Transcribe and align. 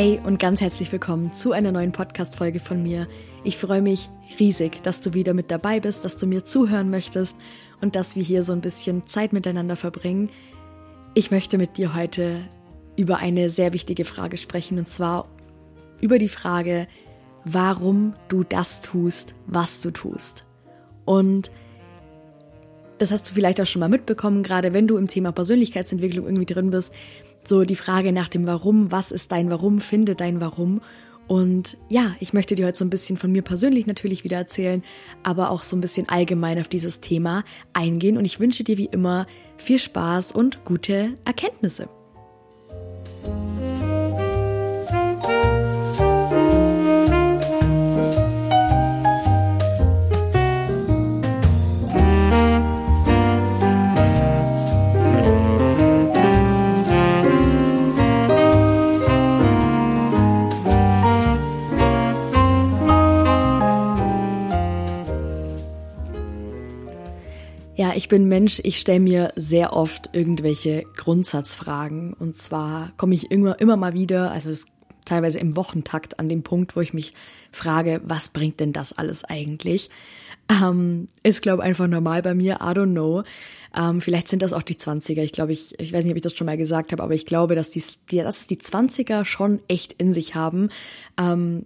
Hey 0.00 0.20
und 0.24 0.38
ganz 0.38 0.60
herzlich 0.60 0.92
willkommen 0.92 1.32
zu 1.32 1.50
einer 1.50 1.72
neuen 1.72 1.90
Podcast-Folge 1.90 2.60
von 2.60 2.84
mir. 2.84 3.08
Ich 3.42 3.56
freue 3.56 3.82
mich 3.82 4.08
riesig, 4.38 4.80
dass 4.84 5.00
du 5.00 5.12
wieder 5.12 5.34
mit 5.34 5.50
dabei 5.50 5.80
bist, 5.80 6.04
dass 6.04 6.16
du 6.16 6.28
mir 6.28 6.44
zuhören 6.44 6.88
möchtest 6.88 7.36
und 7.80 7.96
dass 7.96 8.14
wir 8.14 8.22
hier 8.22 8.44
so 8.44 8.52
ein 8.52 8.60
bisschen 8.60 9.08
Zeit 9.08 9.32
miteinander 9.32 9.74
verbringen. 9.74 10.30
Ich 11.14 11.32
möchte 11.32 11.58
mit 11.58 11.78
dir 11.78 11.96
heute 11.96 12.48
über 12.94 13.16
eine 13.16 13.50
sehr 13.50 13.72
wichtige 13.72 14.04
Frage 14.04 14.36
sprechen 14.36 14.78
und 14.78 14.86
zwar 14.86 15.26
über 16.00 16.20
die 16.20 16.28
Frage, 16.28 16.86
warum 17.44 18.14
du 18.28 18.44
das 18.44 18.82
tust, 18.82 19.34
was 19.48 19.80
du 19.80 19.90
tust. 19.90 20.44
Und 21.06 21.50
das 22.98 23.10
hast 23.10 23.28
du 23.28 23.34
vielleicht 23.34 23.60
auch 23.60 23.66
schon 23.66 23.80
mal 23.80 23.88
mitbekommen, 23.88 24.44
gerade 24.44 24.74
wenn 24.74 24.86
du 24.86 24.96
im 24.96 25.08
Thema 25.08 25.32
Persönlichkeitsentwicklung 25.32 26.24
irgendwie 26.24 26.46
drin 26.46 26.70
bist. 26.70 26.94
So 27.48 27.64
die 27.64 27.76
Frage 27.76 28.12
nach 28.12 28.28
dem 28.28 28.46
Warum, 28.46 28.92
was 28.92 29.10
ist 29.10 29.32
dein 29.32 29.50
Warum, 29.50 29.80
finde 29.80 30.14
dein 30.14 30.42
Warum. 30.42 30.82
Und 31.28 31.78
ja, 31.88 32.14
ich 32.20 32.34
möchte 32.34 32.54
dir 32.54 32.66
heute 32.66 32.76
so 32.76 32.84
ein 32.84 32.90
bisschen 32.90 33.16
von 33.16 33.32
mir 33.32 33.40
persönlich 33.40 33.86
natürlich 33.86 34.22
wieder 34.22 34.36
erzählen, 34.36 34.82
aber 35.22 35.50
auch 35.50 35.62
so 35.62 35.74
ein 35.74 35.80
bisschen 35.80 36.10
allgemein 36.10 36.60
auf 36.60 36.68
dieses 36.68 37.00
Thema 37.00 37.44
eingehen. 37.72 38.18
Und 38.18 38.26
ich 38.26 38.38
wünsche 38.38 38.64
dir 38.64 38.76
wie 38.76 38.84
immer 38.84 39.26
viel 39.56 39.78
Spaß 39.78 40.32
und 40.32 40.62
gute 40.66 41.14
Erkenntnisse. 41.24 41.88
Ja, 67.78 67.92
ich 67.94 68.08
bin 68.08 68.26
Mensch, 68.26 68.60
ich 68.64 68.80
stelle 68.80 68.98
mir 68.98 69.32
sehr 69.36 69.72
oft 69.72 70.10
irgendwelche 70.12 70.82
Grundsatzfragen. 70.96 72.12
Und 72.12 72.34
zwar 72.34 72.90
komme 72.96 73.14
ich 73.14 73.30
immer, 73.30 73.60
immer 73.60 73.76
mal 73.76 73.94
wieder, 73.94 74.32
also 74.32 74.50
es 74.50 74.66
teilweise 75.04 75.38
im 75.38 75.54
Wochentakt 75.54 76.18
an 76.18 76.28
dem 76.28 76.42
Punkt, 76.42 76.74
wo 76.74 76.80
ich 76.80 76.92
mich 76.92 77.14
frage, 77.52 78.00
was 78.02 78.30
bringt 78.30 78.58
denn 78.58 78.72
das 78.72 78.98
alles 78.98 79.22
eigentlich? 79.22 79.90
Ähm, 80.50 81.06
ist, 81.22 81.40
glaube 81.40 81.62
ich, 81.62 81.68
einfach 81.68 81.86
normal 81.86 82.20
bei 82.22 82.34
mir, 82.34 82.54
I 82.54 82.74
don't 82.74 82.90
know. 82.90 83.22
Ähm, 83.76 84.00
vielleicht 84.00 84.26
sind 84.26 84.42
das 84.42 84.54
auch 84.54 84.62
die 84.62 84.74
20er. 84.74 85.22
Ich 85.22 85.30
glaube, 85.30 85.52
ich, 85.52 85.78
ich 85.78 85.92
weiß 85.92 86.04
nicht, 86.04 86.10
ob 86.12 86.16
ich 86.16 86.22
das 86.22 86.34
schon 86.34 86.46
mal 86.46 86.56
gesagt 86.56 86.90
habe, 86.90 87.04
aber 87.04 87.14
ich 87.14 87.26
glaube, 87.26 87.54
dass 87.54 87.70
die, 87.70 87.84
die, 88.10 88.16
dass 88.16 88.48
die 88.48 88.58
20er 88.58 89.24
schon 89.24 89.60
echt 89.68 89.92
in 89.92 90.12
sich 90.12 90.34
haben. 90.34 90.70
Ähm, 91.16 91.64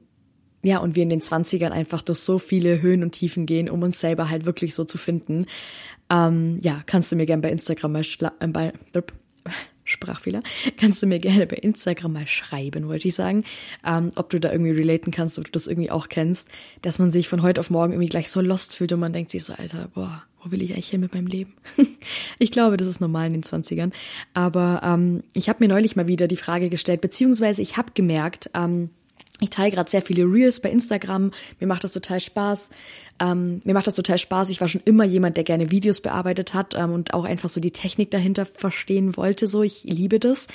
ja, 0.65 0.79
und 0.79 0.95
wir 0.95 1.03
in 1.03 1.11
den 1.11 1.21
20ern 1.21 1.71
einfach 1.71 2.03
durch 2.03 2.21
so 2.21 2.39
viele 2.39 2.81
Höhen 2.83 3.03
und 3.03 3.13
Tiefen 3.13 3.47
gehen, 3.47 3.69
um 3.69 3.83
uns 3.83 3.99
selber 3.99 4.31
halt 4.31 4.47
wirklich 4.47 4.75
so 4.75 4.85
zu 4.85 4.97
finden. 4.97 5.47
Ähm, 6.13 6.59
ja, 6.61 6.83
kannst 6.85 7.11
du 7.11 7.17
mir 7.17 7.27
gerne 7.27 7.43
bei 7.43 7.51
Instagram 7.51 7.93
mal 7.93 8.03
äh, 8.41 8.47
bei, 8.49 8.73
Sprachfehler, 9.85 10.43
kannst 10.77 11.03
du 11.03 11.07
mir 11.07 11.19
gerne 11.19 11.47
bei 11.47 11.57
Instagram 11.57 12.13
mal 12.13 12.27
schreiben, 12.27 12.87
wollte 12.87 13.09
ich 13.09 13.15
sagen, 13.15 13.45
ähm, 13.85 14.11
ob 14.17 14.31
du 14.31 14.39
da 14.39 14.53
irgendwie 14.53 14.73
relaten 14.73 15.11
kannst, 15.11 15.39
ob 15.39 15.47
du 15.47 15.51
das 15.51 15.67
irgendwie 15.67 15.91
auch 15.91 16.09
kennst, 16.09 16.49
dass 16.83 16.99
man 16.99 17.11
sich 17.11 17.29
von 17.29 17.43
heute 17.43 17.61
auf 17.61 17.71
morgen 17.71 17.93
irgendwie 17.93 18.09
gleich 18.09 18.31
so 18.31 18.41
lost 18.41 18.77
fühlt 18.77 18.93
und 18.93 19.01
man 19.01 19.13
denkt 19.13 19.31
sich 19.31 19.45
so, 19.45 19.55
Alter, 19.55 19.89
boah, 19.95 20.23
wo 20.43 20.51
will 20.51 20.63
ich 20.63 20.73
eigentlich 20.73 20.91
hin 20.91 21.01
mit 21.01 21.15
meinem 21.15 21.27
Leben? 21.27 21.55
ich 22.39 22.51
glaube, 22.51 22.77
das 22.77 22.89
ist 22.89 23.01
normal 23.01 23.27
in 23.29 23.33
den 23.33 23.43
20ern. 23.43 23.93
Aber 24.35 24.81
ähm, 24.85 25.23
ich 25.35 25.49
habe 25.49 25.65
mir 25.65 25.69
neulich 25.69 25.97
mal 25.97 26.09
wieder 26.09 26.27
die 26.27 26.37
Frage 26.37 26.69
gestellt, 26.69 27.01
beziehungsweise 27.01 27.63
ich 27.63 27.77
habe 27.77 27.93
gemerkt, 27.95 28.51
ähm, 28.55 28.91
ich 29.43 29.51
teile 29.51 29.73
gerade 29.73 29.91
sehr 29.91 30.03
viele 30.03 30.25
Reels 30.25 30.61
bei 30.61 30.71
Instagram. 30.71 31.33
Mir 31.59 31.67
macht 31.67 31.83
das 31.83 31.93
total 31.93 32.21
Spaß. 32.21 32.71
Ähm, 33.21 33.61
mir 33.65 33.75
macht 33.75 33.89
das 33.89 33.97
total 33.97 34.19
Spaß. 34.19 34.51
Ich 34.51 34.61
war 34.61 34.69
schon 34.69 34.83
immer 34.85 35.05
jemand, 35.05 35.37
der 35.37 35.45
gerne 35.45 35.71
Videos 35.71 36.01
bearbeitet 36.01 36.55
hat 36.55 36.75
ähm, 36.77 36.93
und 36.93 37.13
auch 37.13 37.25
einfach 37.25 37.49
so 37.49 37.61
die 37.61 37.73
Technik 37.73 38.11
dahinter 38.13 38.47
verstehen 38.47 39.17
wollte. 39.17 39.49
So, 39.49 39.63
ich 39.63 39.83
liebe 39.83 40.21
das. 40.21 40.47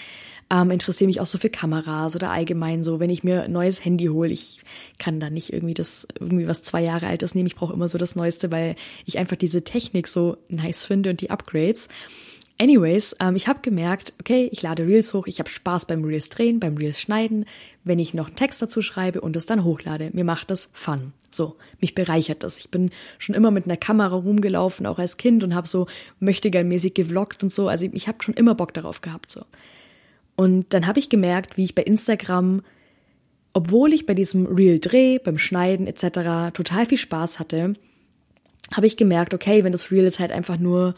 Ähm, 0.49 0.71
interessiere 0.71 1.07
mich 1.07 1.19
auch 1.19 1.25
so 1.25 1.37
für 1.37 1.49
Kameras 1.49 2.15
oder 2.15 2.31
allgemein 2.31 2.85
so, 2.85 3.01
wenn 3.01 3.09
ich 3.09 3.25
mir 3.25 3.43
ein 3.43 3.51
neues 3.51 3.83
Handy 3.83 4.05
hole, 4.05 4.31
ich 4.31 4.61
kann 4.97 5.19
da 5.19 5.29
nicht 5.29 5.51
irgendwie 5.51 5.73
das, 5.73 6.07
irgendwie 6.17 6.47
was 6.47 6.63
zwei 6.63 6.81
Jahre 6.81 7.07
altes 7.07 7.35
nehmen. 7.35 7.47
Ich 7.47 7.55
brauche 7.55 7.73
immer 7.73 7.89
so 7.89 7.97
das 7.97 8.15
Neueste, 8.15 8.49
weil 8.49 8.77
ich 9.05 9.17
einfach 9.17 9.35
diese 9.35 9.65
Technik 9.65 10.07
so 10.07 10.37
nice 10.47 10.85
finde 10.85 11.09
und 11.09 11.19
die 11.19 11.29
Upgrades. 11.29 11.89
Anyways, 12.59 13.16
ähm, 13.19 13.35
ich 13.35 13.47
habe 13.47 13.59
gemerkt, 13.62 14.13
okay, 14.19 14.50
ich 14.51 14.63
lade 14.63 14.88
Reels 14.88 15.13
hoch, 15.13 15.28
ich 15.28 15.40
habe 15.40 15.50
Spaß 15.50 15.85
beim 15.85 16.03
Reels 16.03 16.29
drehen, 16.29 16.59
beim 16.59 16.75
Reels 16.75 17.00
schneiden, 17.00 17.45
wenn 17.84 18.00
ich 18.00 18.16
noch 18.16 18.28
einen 18.28 18.35
Text 18.35 18.62
dazu 18.62 18.81
schreibe 18.81 19.22
und 19.22 19.35
es 19.35 19.45
dann 19.45 19.63
hochlade. 19.63 20.09
Mir 20.13 20.23
macht 20.23 20.50
das 20.50 20.69
Fun. 20.73 21.13
So, 21.29 21.56
mich 21.79 21.94
bereichert 21.94 22.41
das. 22.41 22.57
Ich 22.57 22.72
bin 22.72 22.90
schon 23.19 23.35
immer 23.35 23.51
mit 23.51 23.66
einer 23.66 23.78
Kamera 23.78 24.16
rumgelaufen, 24.16 24.88
auch 24.88 24.97
als 24.97 25.18
Kind 25.18 25.44
und 25.44 25.53
habe 25.53 25.68
so 25.68 25.85
mäßig 26.19 26.95
gevloggt 26.95 27.44
und 27.44 27.53
so. 27.53 27.68
Also 27.68 27.88
ich 27.91 28.07
habe 28.07 28.23
schon 28.23 28.34
immer 28.34 28.56
Bock 28.56 28.74
darauf 28.74 29.01
gehabt 29.01 29.29
so. 29.29 29.41
Und 30.35 30.74
dann 30.74 30.88
habe 30.88 31.00
ich 31.00 31.09
gemerkt, 31.09 31.57
wie 31.57 31.63
ich 31.63 31.75
bei 31.75 31.84
Instagram, 31.84 32.63
obwohl 33.53 33.94
ich 33.94 34.07
bei 34.07 34.13
diesem 34.16 34.47
Reel 34.47 34.79
Dreh, 34.79 35.19
beim 35.19 35.38
Schneiden 35.38 35.85
etc. 35.85 36.53
total 36.53 36.85
viel 36.88 36.97
Spaß 36.97 37.39
hatte, 37.39 37.74
habe 38.74 38.88
ich 38.88 38.97
gemerkt, 38.97 39.34
okay, 39.34 39.63
wenn 39.63 39.72
das 39.72 39.91
Reel 39.91 40.06
jetzt 40.06 40.19
halt 40.19 40.31
einfach 40.31 40.57
nur 40.57 40.95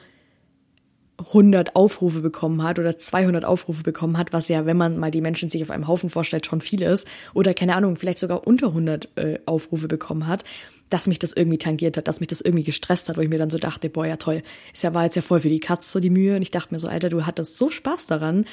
100 1.20 1.76
Aufrufe 1.76 2.22
bekommen 2.22 2.64
hat 2.64 2.80
oder 2.80 2.98
200 2.98 3.46
Aufrufe 3.46 3.84
bekommen 3.84 4.18
hat, 4.18 4.34
was 4.34 4.48
ja, 4.48 4.66
wenn 4.66 4.78
man 4.78 4.98
mal 4.98 5.12
die 5.12 5.22
Menschen 5.22 5.50
sich 5.50 5.62
auf 5.62 5.72
einem 5.72 5.88
Haufen 5.88 6.10
vorstellt, 6.10 6.46
schon 6.46 6.62
viel 6.62 6.82
ist, 6.82 7.08
oder 7.34 7.54
keine 7.54 7.76
Ahnung, 7.76 7.96
vielleicht 7.96 8.20
sogar 8.20 8.48
unter 8.48 8.68
100 8.68 9.10
äh, 9.16 9.40
Aufrufe 9.46 9.88
bekommen 9.88 10.28
hat, 10.28 10.44
dass 10.90 11.08
mich 11.08 11.20
das 11.20 11.34
irgendwie 11.34 11.58
tangiert 11.58 11.98
hat, 11.98 12.08
dass 12.08 12.20
mich 12.20 12.28
das 12.28 12.42
irgendwie 12.42 12.64
gestresst 12.64 13.10
hat, 13.10 13.18
wo 13.18 13.22
ich 13.22 13.30
mir 13.30 13.38
dann 13.38 13.50
so 13.50 13.58
dachte, 13.58 13.90
boah, 13.90 14.06
ja 14.06 14.18
toll, 14.18 14.42
ist 14.74 14.84
ja 14.84 14.94
war 14.94 15.04
jetzt 15.06 15.16
ja 15.16 15.22
voll 15.22 15.40
für 15.40 15.50
die 15.50 15.60
Katze 15.60 15.90
so 15.90 16.00
die 16.00 16.10
Mühe. 16.10 16.36
Und 16.36 16.42
ich 16.42 16.52
dachte 16.52 16.74
mir 16.74 16.80
so, 16.80 16.88
Alter, 16.88 17.10
du 17.10 17.26
hattest 17.26 17.58
so 17.58 17.70
Spaß 17.70 18.08
daran 18.08 18.46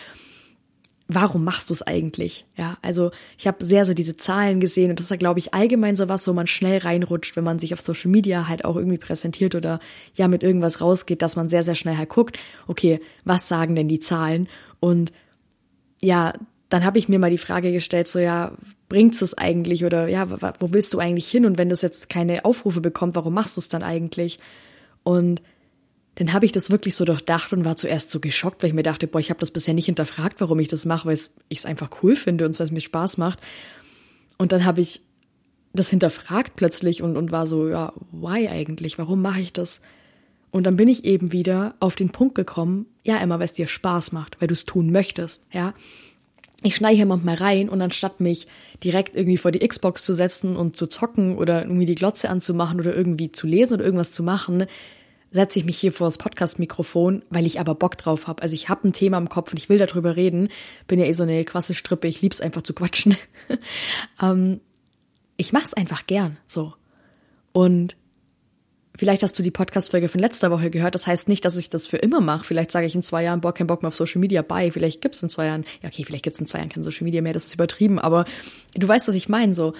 warum 1.08 1.44
machst 1.44 1.70
du 1.70 1.74
es 1.74 1.82
eigentlich? 1.82 2.46
Ja, 2.56 2.78
also 2.82 3.12
ich 3.38 3.46
habe 3.46 3.64
sehr 3.64 3.84
so 3.84 3.94
diese 3.94 4.16
Zahlen 4.16 4.58
gesehen 4.58 4.90
und 4.90 4.98
das 4.98 5.06
ist 5.06 5.10
ja, 5.10 5.16
glaube 5.16 5.38
ich, 5.38 5.54
allgemein 5.54 5.96
so 5.96 6.08
was, 6.08 6.26
wo 6.26 6.32
man 6.32 6.46
schnell 6.46 6.78
reinrutscht, 6.78 7.36
wenn 7.36 7.44
man 7.44 7.58
sich 7.58 7.72
auf 7.72 7.80
Social 7.80 8.10
Media 8.10 8.48
halt 8.48 8.64
auch 8.64 8.76
irgendwie 8.76 8.98
präsentiert 8.98 9.54
oder 9.54 9.78
ja 10.14 10.26
mit 10.26 10.42
irgendwas 10.42 10.80
rausgeht, 10.80 11.22
dass 11.22 11.36
man 11.36 11.48
sehr, 11.48 11.62
sehr 11.62 11.76
schnell 11.76 11.96
halt 11.96 12.08
guckt, 12.08 12.38
okay, 12.66 13.00
was 13.24 13.46
sagen 13.46 13.76
denn 13.76 13.88
die 13.88 14.00
Zahlen? 14.00 14.48
Und 14.80 15.12
ja, 16.02 16.32
dann 16.68 16.84
habe 16.84 16.98
ich 16.98 17.08
mir 17.08 17.20
mal 17.20 17.30
die 17.30 17.38
Frage 17.38 17.72
gestellt, 17.72 18.08
so 18.08 18.18
ja, 18.18 18.52
bringt's 18.88 19.22
es 19.22 19.38
eigentlich 19.38 19.84
oder 19.84 20.08
ja, 20.08 20.28
wo 20.60 20.72
willst 20.72 20.92
du 20.92 20.98
eigentlich 20.98 21.28
hin? 21.28 21.46
Und 21.46 21.58
wenn 21.58 21.68
das 21.68 21.82
jetzt 21.82 22.08
keine 22.08 22.44
Aufrufe 22.44 22.80
bekommt, 22.80 23.14
warum 23.14 23.34
machst 23.34 23.56
du 23.56 23.60
es 23.60 23.68
dann 23.68 23.84
eigentlich? 23.84 24.40
Und 25.04 25.40
dann 26.16 26.32
habe 26.32 26.46
ich 26.46 26.52
das 26.52 26.70
wirklich 26.70 26.94
so 26.94 27.04
durchdacht 27.04 27.52
und 27.52 27.64
war 27.64 27.76
zuerst 27.76 28.10
so 28.10 28.20
geschockt, 28.20 28.62
weil 28.62 28.70
ich 28.70 28.74
mir 28.74 28.82
dachte, 28.82 29.06
boah, 29.06 29.18
ich 29.18 29.30
habe 29.30 29.40
das 29.40 29.50
bisher 29.50 29.74
nicht 29.74 29.86
hinterfragt, 29.86 30.40
warum 30.40 30.58
ich 30.58 30.68
das 30.68 30.86
mache, 30.86 31.06
weil 31.06 31.18
ich 31.48 31.58
es 31.58 31.66
einfach 31.66 31.90
cool 32.02 32.16
finde 32.16 32.46
und 32.46 32.58
weil 32.58 32.64
es 32.64 32.72
mir 32.72 32.80
Spaß 32.80 33.18
macht. 33.18 33.40
Und 34.38 34.52
dann 34.52 34.64
habe 34.64 34.80
ich 34.80 35.02
das 35.74 35.90
hinterfragt 35.90 36.56
plötzlich 36.56 37.02
und, 37.02 37.18
und 37.18 37.32
war 37.32 37.46
so, 37.46 37.68
ja, 37.68 37.92
why 38.12 38.48
eigentlich? 38.48 38.98
Warum 38.98 39.20
mache 39.20 39.40
ich 39.40 39.52
das? 39.52 39.82
Und 40.50 40.64
dann 40.64 40.76
bin 40.76 40.88
ich 40.88 41.04
eben 41.04 41.32
wieder 41.32 41.74
auf 41.80 41.96
den 41.96 42.08
Punkt 42.08 42.34
gekommen, 42.34 42.86
ja, 43.04 43.18
immer, 43.18 43.38
weil 43.38 43.44
es 43.44 43.52
dir 43.52 43.66
Spaß 43.66 44.12
macht, 44.12 44.40
weil 44.40 44.48
du 44.48 44.54
es 44.54 44.64
tun 44.64 44.90
möchtest, 44.90 45.42
ja. 45.52 45.74
Ich 46.62 46.74
schneide 46.74 46.96
hier 46.96 47.06
manchmal 47.06 47.34
rein 47.34 47.68
und 47.68 47.82
anstatt 47.82 48.20
mich 48.20 48.46
direkt 48.82 49.14
irgendwie 49.14 49.36
vor 49.36 49.52
die 49.52 49.66
Xbox 49.66 50.02
zu 50.02 50.14
setzen 50.14 50.56
und 50.56 50.74
zu 50.74 50.86
zocken 50.86 51.36
oder 51.36 51.62
irgendwie 51.62 51.84
die 51.84 51.94
Glotze 51.94 52.30
anzumachen 52.30 52.80
oder 52.80 52.96
irgendwie 52.96 53.30
zu 53.30 53.46
lesen 53.46 53.74
oder 53.74 53.84
irgendwas 53.84 54.12
zu 54.12 54.22
machen, 54.22 54.64
setze 55.30 55.58
ich 55.58 55.64
mich 55.64 55.78
hier 55.78 55.92
vor 55.92 56.06
das 56.06 56.18
Podcast-Mikrofon, 56.18 57.22
weil 57.30 57.46
ich 57.46 57.60
aber 57.60 57.74
Bock 57.74 57.98
drauf 57.98 58.26
habe. 58.26 58.42
Also 58.42 58.54
ich 58.54 58.68
habe 58.68 58.88
ein 58.88 58.92
Thema 58.92 59.18
im 59.18 59.28
Kopf 59.28 59.52
und 59.52 59.58
ich 59.58 59.68
will 59.68 59.78
darüber 59.78 60.16
reden. 60.16 60.48
Bin 60.86 60.98
ja 60.98 61.06
eh 61.06 61.12
so 61.12 61.24
eine 61.24 61.44
Quasselstrippe, 61.44 62.08
ich 62.08 62.22
lieb's 62.22 62.40
einfach 62.40 62.62
zu 62.62 62.74
quatschen. 62.74 63.16
ähm, 64.22 64.60
ich 65.36 65.52
mach's 65.52 65.74
einfach 65.74 66.06
gern 66.06 66.38
so. 66.46 66.74
Und 67.52 67.96
vielleicht 68.96 69.22
hast 69.22 69.38
du 69.38 69.42
die 69.42 69.50
Podcast-Folge 69.50 70.08
von 70.08 70.20
letzter 70.20 70.50
Woche 70.50 70.70
gehört. 70.70 70.94
Das 70.94 71.06
heißt 71.06 71.28
nicht, 71.28 71.44
dass 71.44 71.56
ich 71.56 71.70
das 71.70 71.86
für 71.86 71.98
immer 71.98 72.20
mache. 72.20 72.44
Vielleicht 72.44 72.70
sage 72.70 72.86
ich 72.86 72.94
in 72.94 73.02
zwei 73.02 73.22
Jahren, 73.24 73.40
boah, 73.40 73.52
kein 73.52 73.66
Bock 73.66 73.82
mehr 73.82 73.88
auf 73.88 73.96
Social 73.96 74.20
Media, 74.20 74.42
bye. 74.42 74.70
Vielleicht 74.72 75.00
gibt's 75.00 75.22
in 75.22 75.28
zwei 75.28 75.46
Jahren, 75.46 75.64
ja 75.82 75.88
okay, 75.88 76.04
vielleicht 76.04 76.24
gibt's 76.24 76.40
in 76.40 76.46
zwei 76.46 76.58
Jahren 76.58 76.70
kein 76.70 76.82
Social 76.82 77.04
Media 77.04 77.22
mehr, 77.22 77.32
das 77.32 77.46
ist 77.46 77.54
übertrieben. 77.54 77.98
Aber 77.98 78.24
du 78.74 78.86
weißt, 78.88 79.08
was 79.08 79.14
ich 79.14 79.28
meine, 79.28 79.54
so. 79.54 79.74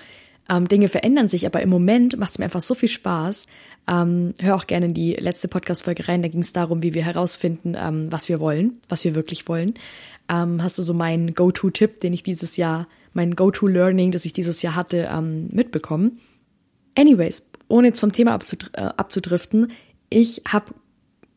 Ähm, 0.49 0.69
Dinge 0.69 0.89
verändern 0.89 1.29
sich, 1.29 1.47
aber 1.47 1.61
im 1.63 1.69
Moment 1.69 2.19
macht 2.19 2.33
es 2.33 2.39
mir 2.39 2.45
einfach 2.45 2.61
so 2.61 2.75
viel 2.75 2.89
Spaß. 2.89 3.47
Ähm, 3.89 4.35
hör 4.41 4.57
auch 4.57 4.67
gerne 4.67 4.87
in 4.87 4.95
die 4.95 5.15
letzte 5.15 5.49
Podcast-Folge 5.49 6.09
rein. 6.09 6.23
Da 6.23 6.29
ging 6.29 6.41
es 6.41 6.53
darum, 6.53 6.83
wie 6.83 6.95
wir 6.95 7.05
herausfinden, 7.05 7.77
ähm, 7.79 8.11
was 8.11 8.29
wir 8.29 8.41
wollen, 8.41 8.81
was 8.89 9.05
wir 9.05 9.15
wirklich 9.15 9.49
wollen. 9.49 9.75
Ähm, 10.29 10.63
hast 10.63 10.79
du 10.79 10.83
so 10.83 10.95
meinen 10.95 11.35
Go-To-Tipp, 11.35 12.01
den 12.01 12.13
ich 12.13 12.23
dieses 12.23 12.57
Jahr, 12.57 12.89
mein 13.13 13.37
Go-To-Learning, 13.37 14.11
das 14.11 14.25
ich 14.25 14.33
dieses 14.33 14.63
Jahr 14.63 14.75
hatte, 14.75 15.09
ähm, 15.13 15.49
mitbekommen? 15.53 16.19
Anyways, 16.97 17.47
ohne 17.69 17.89
jetzt 17.89 18.01
vom 18.01 18.13
Thema 18.13 18.35
abzudr 18.35 18.71
äh, 18.73 18.83
abzudriften, 18.97 19.73
ich 20.11 20.43
habe 20.49 20.75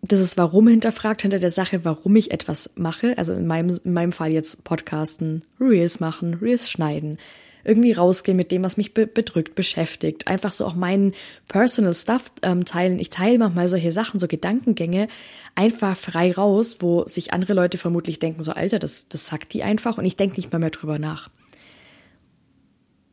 dieses 0.02 0.38
Warum 0.38 0.68
hinterfragt 0.68 1.22
hinter 1.22 1.40
der 1.40 1.52
Sache, 1.52 1.84
warum 1.84 2.16
ich 2.16 2.32
etwas 2.32 2.72
mache. 2.76 3.18
Also 3.18 3.34
in 3.34 3.46
meinem, 3.46 3.78
in 3.84 3.94
meinem 3.94 4.12
Fall 4.12 4.32
jetzt 4.32 4.64
Podcasten, 4.64 5.44
Reels 5.60 6.00
machen, 6.00 6.36
Reels 6.36 6.70
schneiden, 6.70 7.18
irgendwie 7.64 7.92
rausgehen 7.92 8.38
mit 8.38 8.52
dem, 8.52 8.64
was 8.64 8.78
mich 8.78 8.94
be 8.94 9.08
bedrückt, 9.08 9.56
beschäftigt. 9.56 10.28
Einfach 10.28 10.54
so 10.54 10.66
auch 10.66 10.76
meinen 10.76 11.14
Personal 11.48 11.94
Stuff 11.94 12.32
ähm, 12.42 12.66
teilen. 12.66 13.00
Ich 13.00 13.10
teile 13.10 13.38
manchmal 13.38 13.68
solche 13.68 13.92
Sachen, 13.92 14.20
so 14.20 14.28
Gedankengänge, 14.28 15.08
einfach 15.56 15.98
frei 15.98 16.32
raus, 16.32 16.78
wo 16.80 17.06
sich 17.06 17.34
andere 17.34 17.54
Leute 17.54 17.78
vermutlich 17.78 18.20
denken, 18.20 18.44
so 18.44 18.52
Alter, 18.52 18.80
das, 18.80 19.08
das 19.10 19.28
sagt 19.28 19.54
die 19.54 19.64
einfach 19.64 19.98
und 19.98 20.06
ich 20.06 20.16
denke 20.16 20.38
nicht 20.38 20.52
mal 20.52 20.60
mehr 20.60 20.70
drüber 20.70 21.00
nach. 21.00 21.30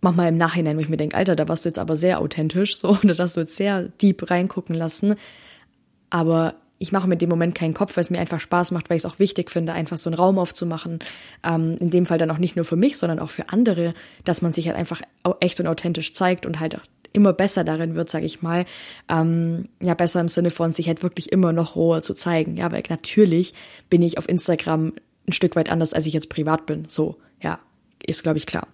Manchmal 0.01 0.29
im 0.29 0.37
Nachhinein, 0.37 0.77
wo 0.77 0.81
ich 0.81 0.89
mir 0.89 0.99
denke, 0.99 1.17
Alter, 1.17 1.35
da 1.35 1.49
warst 1.49 1.65
du 1.65 1.69
jetzt 1.69 1.79
aber 1.79 1.97
sehr 1.97 2.21
authentisch, 2.21 2.77
so, 2.77 2.89
oder 3.05 3.15
dass 3.15 3.35
du 3.35 3.41
jetzt 3.41 3.57
sehr 3.57 3.83
deep 3.83 4.31
reingucken 4.31 4.75
lassen. 4.75 5.17
Aber 6.11 6.55
ich 6.79 6.93
mache 6.93 7.09
mit 7.09 7.23
dem 7.23 7.31
Moment 7.31 7.55
keinen 7.55 7.75
Kopf, 7.75 7.97
weil 7.97 8.03
es 8.03 8.11
mir 8.11 8.19
einfach 8.19 8.41
Spaß 8.41 8.71
macht, 8.73 8.91
weil 8.91 8.97
ich 8.97 9.05
es 9.05 9.11
auch 9.11 9.19
wichtig 9.19 9.51
finde, 9.51 9.73
einfach 9.73 9.97
so 9.97 10.11
einen 10.11 10.19
Raum 10.19 10.39
aufzumachen. 10.39 10.99
Ähm, 11.43 11.77
in 11.81 11.91
dem 11.91 12.07
Fall 12.07 12.19
dann 12.19 12.31
auch 12.31 12.39
nicht 12.39 12.57
nur 12.57 12.65
für 12.65 12.77
mich, 12.77 12.99
sondern 12.99 13.19
auch 13.19 13.31
für 13.31 13.49
andere, 13.49 13.95
dass 14.25 14.43
man 14.43 14.53
sich 14.53 14.67
halt 14.67 14.77
einfach 14.77 15.01
echt 15.41 15.59
und 15.61 15.67
authentisch 15.67 16.13
zeigt 16.13 16.45
und 16.45 16.61
halt 16.61 16.77
auch 16.77 16.85
immer 17.13 17.33
besser 17.33 17.65
darin 17.65 17.95
wird, 17.95 18.11
sage 18.11 18.27
ich 18.27 18.43
mal. 18.43 18.67
Ähm, 19.09 19.69
ja, 19.81 19.95
besser 19.95 20.21
im 20.21 20.29
Sinne 20.29 20.51
von 20.51 20.73
sich 20.73 20.89
halt 20.89 21.03
wirklich 21.03 21.33
immer 21.33 21.53
noch 21.53 21.77
roher 21.77 22.03
zu 22.03 22.13
zeigen. 22.13 22.57
Ja, 22.57 22.71
weil 22.71 22.83
natürlich 22.91 23.55
bin 23.89 24.03
ich 24.03 24.19
auf 24.19 24.29
Instagram 24.29 24.93
ein 25.27 25.33
Stück 25.33 25.57
weit 25.57 25.71
anders, 25.71 25.95
als 25.95 26.07
ich 26.07 26.13
jetzt 26.13 26.29
privat 26.29 26.67
bin. 26.67 26.85
So, 26.89 27.17
ja, 27.43 27.59
ist, 28.05 28.23
glaube 28.23 28.39
ich, 28.39 28.47
klar. 28.47 28.69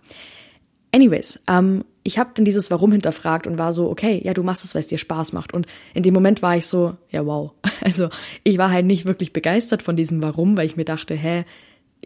Anyways, 0.91 1.39
ähm, 1.49 1.85
ich 2.05 2.19
habe 2.19 2.31
dann 2.35 2.45
dieses 2.45 2.71
Warum 2.71 2.93
hinterfragt 2.93 3.47
und 3.47 3.59
war 3.59 3.73
so, 3.73 3.89
okay, 3.89 4.21
ja, 4.25 4.35
du 4.35 4.43
machst 4.43 4.65
es, 4.65 4.75
weil 4.75 4.81
es 4.81 4.89
dir 4.89 4.99
Spaß 4.99 5.33
macht. 5.33 5.55
Und 5.55 5.67
in 5.95 6.03
dem 6.03 6.15
Moment 6.15 6.43
war 6.43 6.57
ich 6.57 6.67
so, 6.67 6.97
ja, 7.11 7.25
wow. 7.27 7.53
Also 7.85 8.11
ich 8.45 8.59
war 8.59 8.71
halt 8.71 8.87
nicht 8.87 9.07
wirklich 9.07 9.33
begeistert 9.33 9.83
von 9.83 9.97
diesem 9.97 10.23
Warum, 10.23 10.57
weil 10.57 10.67
ich 10.67 10.77
mir 10.77 10.85
dachte, 10.85 11.15
hä, 11.15 11.45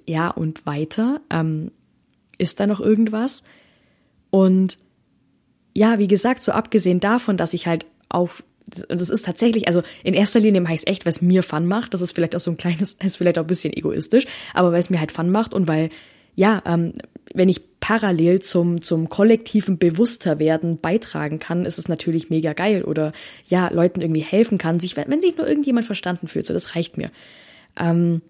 ja, 0.06 0.28
und 0.28 0.64
weiter? 0.64 1.20
Ähm, 1.28 1.70
ist 2.38 2.60
da 2.60 2.66
noch 2.66 2.80
irgendwas? 2.80 3.42
Und 4.30 4.78
ja, 5.74 5.98
wie 5.98 6.08
gesagt, 6.08 6.42
so 6.42 6.52
abgesehen 6.52 7.00
davon, 7.00 7.36
dass 7.36 7.52
ich 7.52 7.66
halt 7.66 7.84
auf 8.08 8.42
das 8.88 9.10
ist 9.10 9.24
tatsächlich, 9.24 9.68
also 9.68 9.82
in 10.02 10.12
erster 10.12 10.40
Linie 10.40 10.60
mache 10.60 10.74
ich 10.74 10.80
es 10.80 10.86
echt, 10.86 11.06
weil 11.06 11.12
es 11.12 11.22
mir 11.22 11.44
Fun 11.44 11.66
macht. 11.66 11.94
Das 11.94 12.00
ist 12.00 12.12
vielleicht 12.12 12.34
auch 12.34 12.40
so 12.40 12.50
ein 12.50 12.56
kleines, 12.56 12.94
ist 13.02 13.16
vielleicht 13.16 13.38
auch 13.38 13.44
ein 13.44 13.48
bisschen 13.48 13.72
egoistisch, 13.72 14.26
aber 14.54 14.72
weil 14.72 14.80
es 14.80 14.90
mir 14.90 14.98
halt 14.98 15.12
Fun 15.12 15.30
macht 15.30 15.54
und 15.54 15.68
weil 15.68 15.90
ja, 16.36 16.62
ähm, 16.66 16.92
wenn 17.34 17.48
ich 17.48 17.80
parallel 17.80 18.40
zum, 18.40 18.82
zum 18.82 19.08
kollektiven 19.08 19.78
Bewussterwerden 19.78 20.78
beitragen 20.78 21.38
kann, 21.38 21.66
ist 21.66 21.78
es 21.78 21.88
natürlich 21.88 22.30
mega 22.30 22.52
geil 22.52 22.84
oder 22.84 23.12
ja, 23.46 23.68
Leuten 23.72 24.00
irgendwie 24.00 24.22
helfen 24.22 24.58
kann, 24.58 24.78
sich, 24.80 24.96
wenn 24.96 25.20
sich 25.20 25.36
nur 25.36 25.48
irgendjemand 25.48 25.86
verstanden 25.86 26.28
fühlt, 26.28 26.46
so 26.46 26.54
das 26.54 26.76
reicht 26.76 26.96
mir. 26.96 27.10
Ähm, 27.78 28.22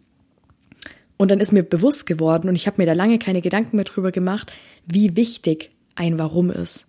und 1.17 1.31
dann 1.31 1.41
ist 1.41 1.53
mir 1.53 1.63
bewusst 1.63 2.07
geworden 2.07 2.49
und 2.49 2.55
ich 2.57 2.67
habe 2.67 2.81
mir 2.81 2.87
da 2.87 2.93
lange 2.93 3.19
keine 3.19 3.41
Gedanken 3.43 3.77
mehr 3.77 3.85
drüber 3.85 4.13
gemacht, 4.13 4.53
wie 4.87 5.17
wichtig 5.17 5.71
ein 5.95 6.19
Warum 6.19 6.51
ist. 6.51 6.87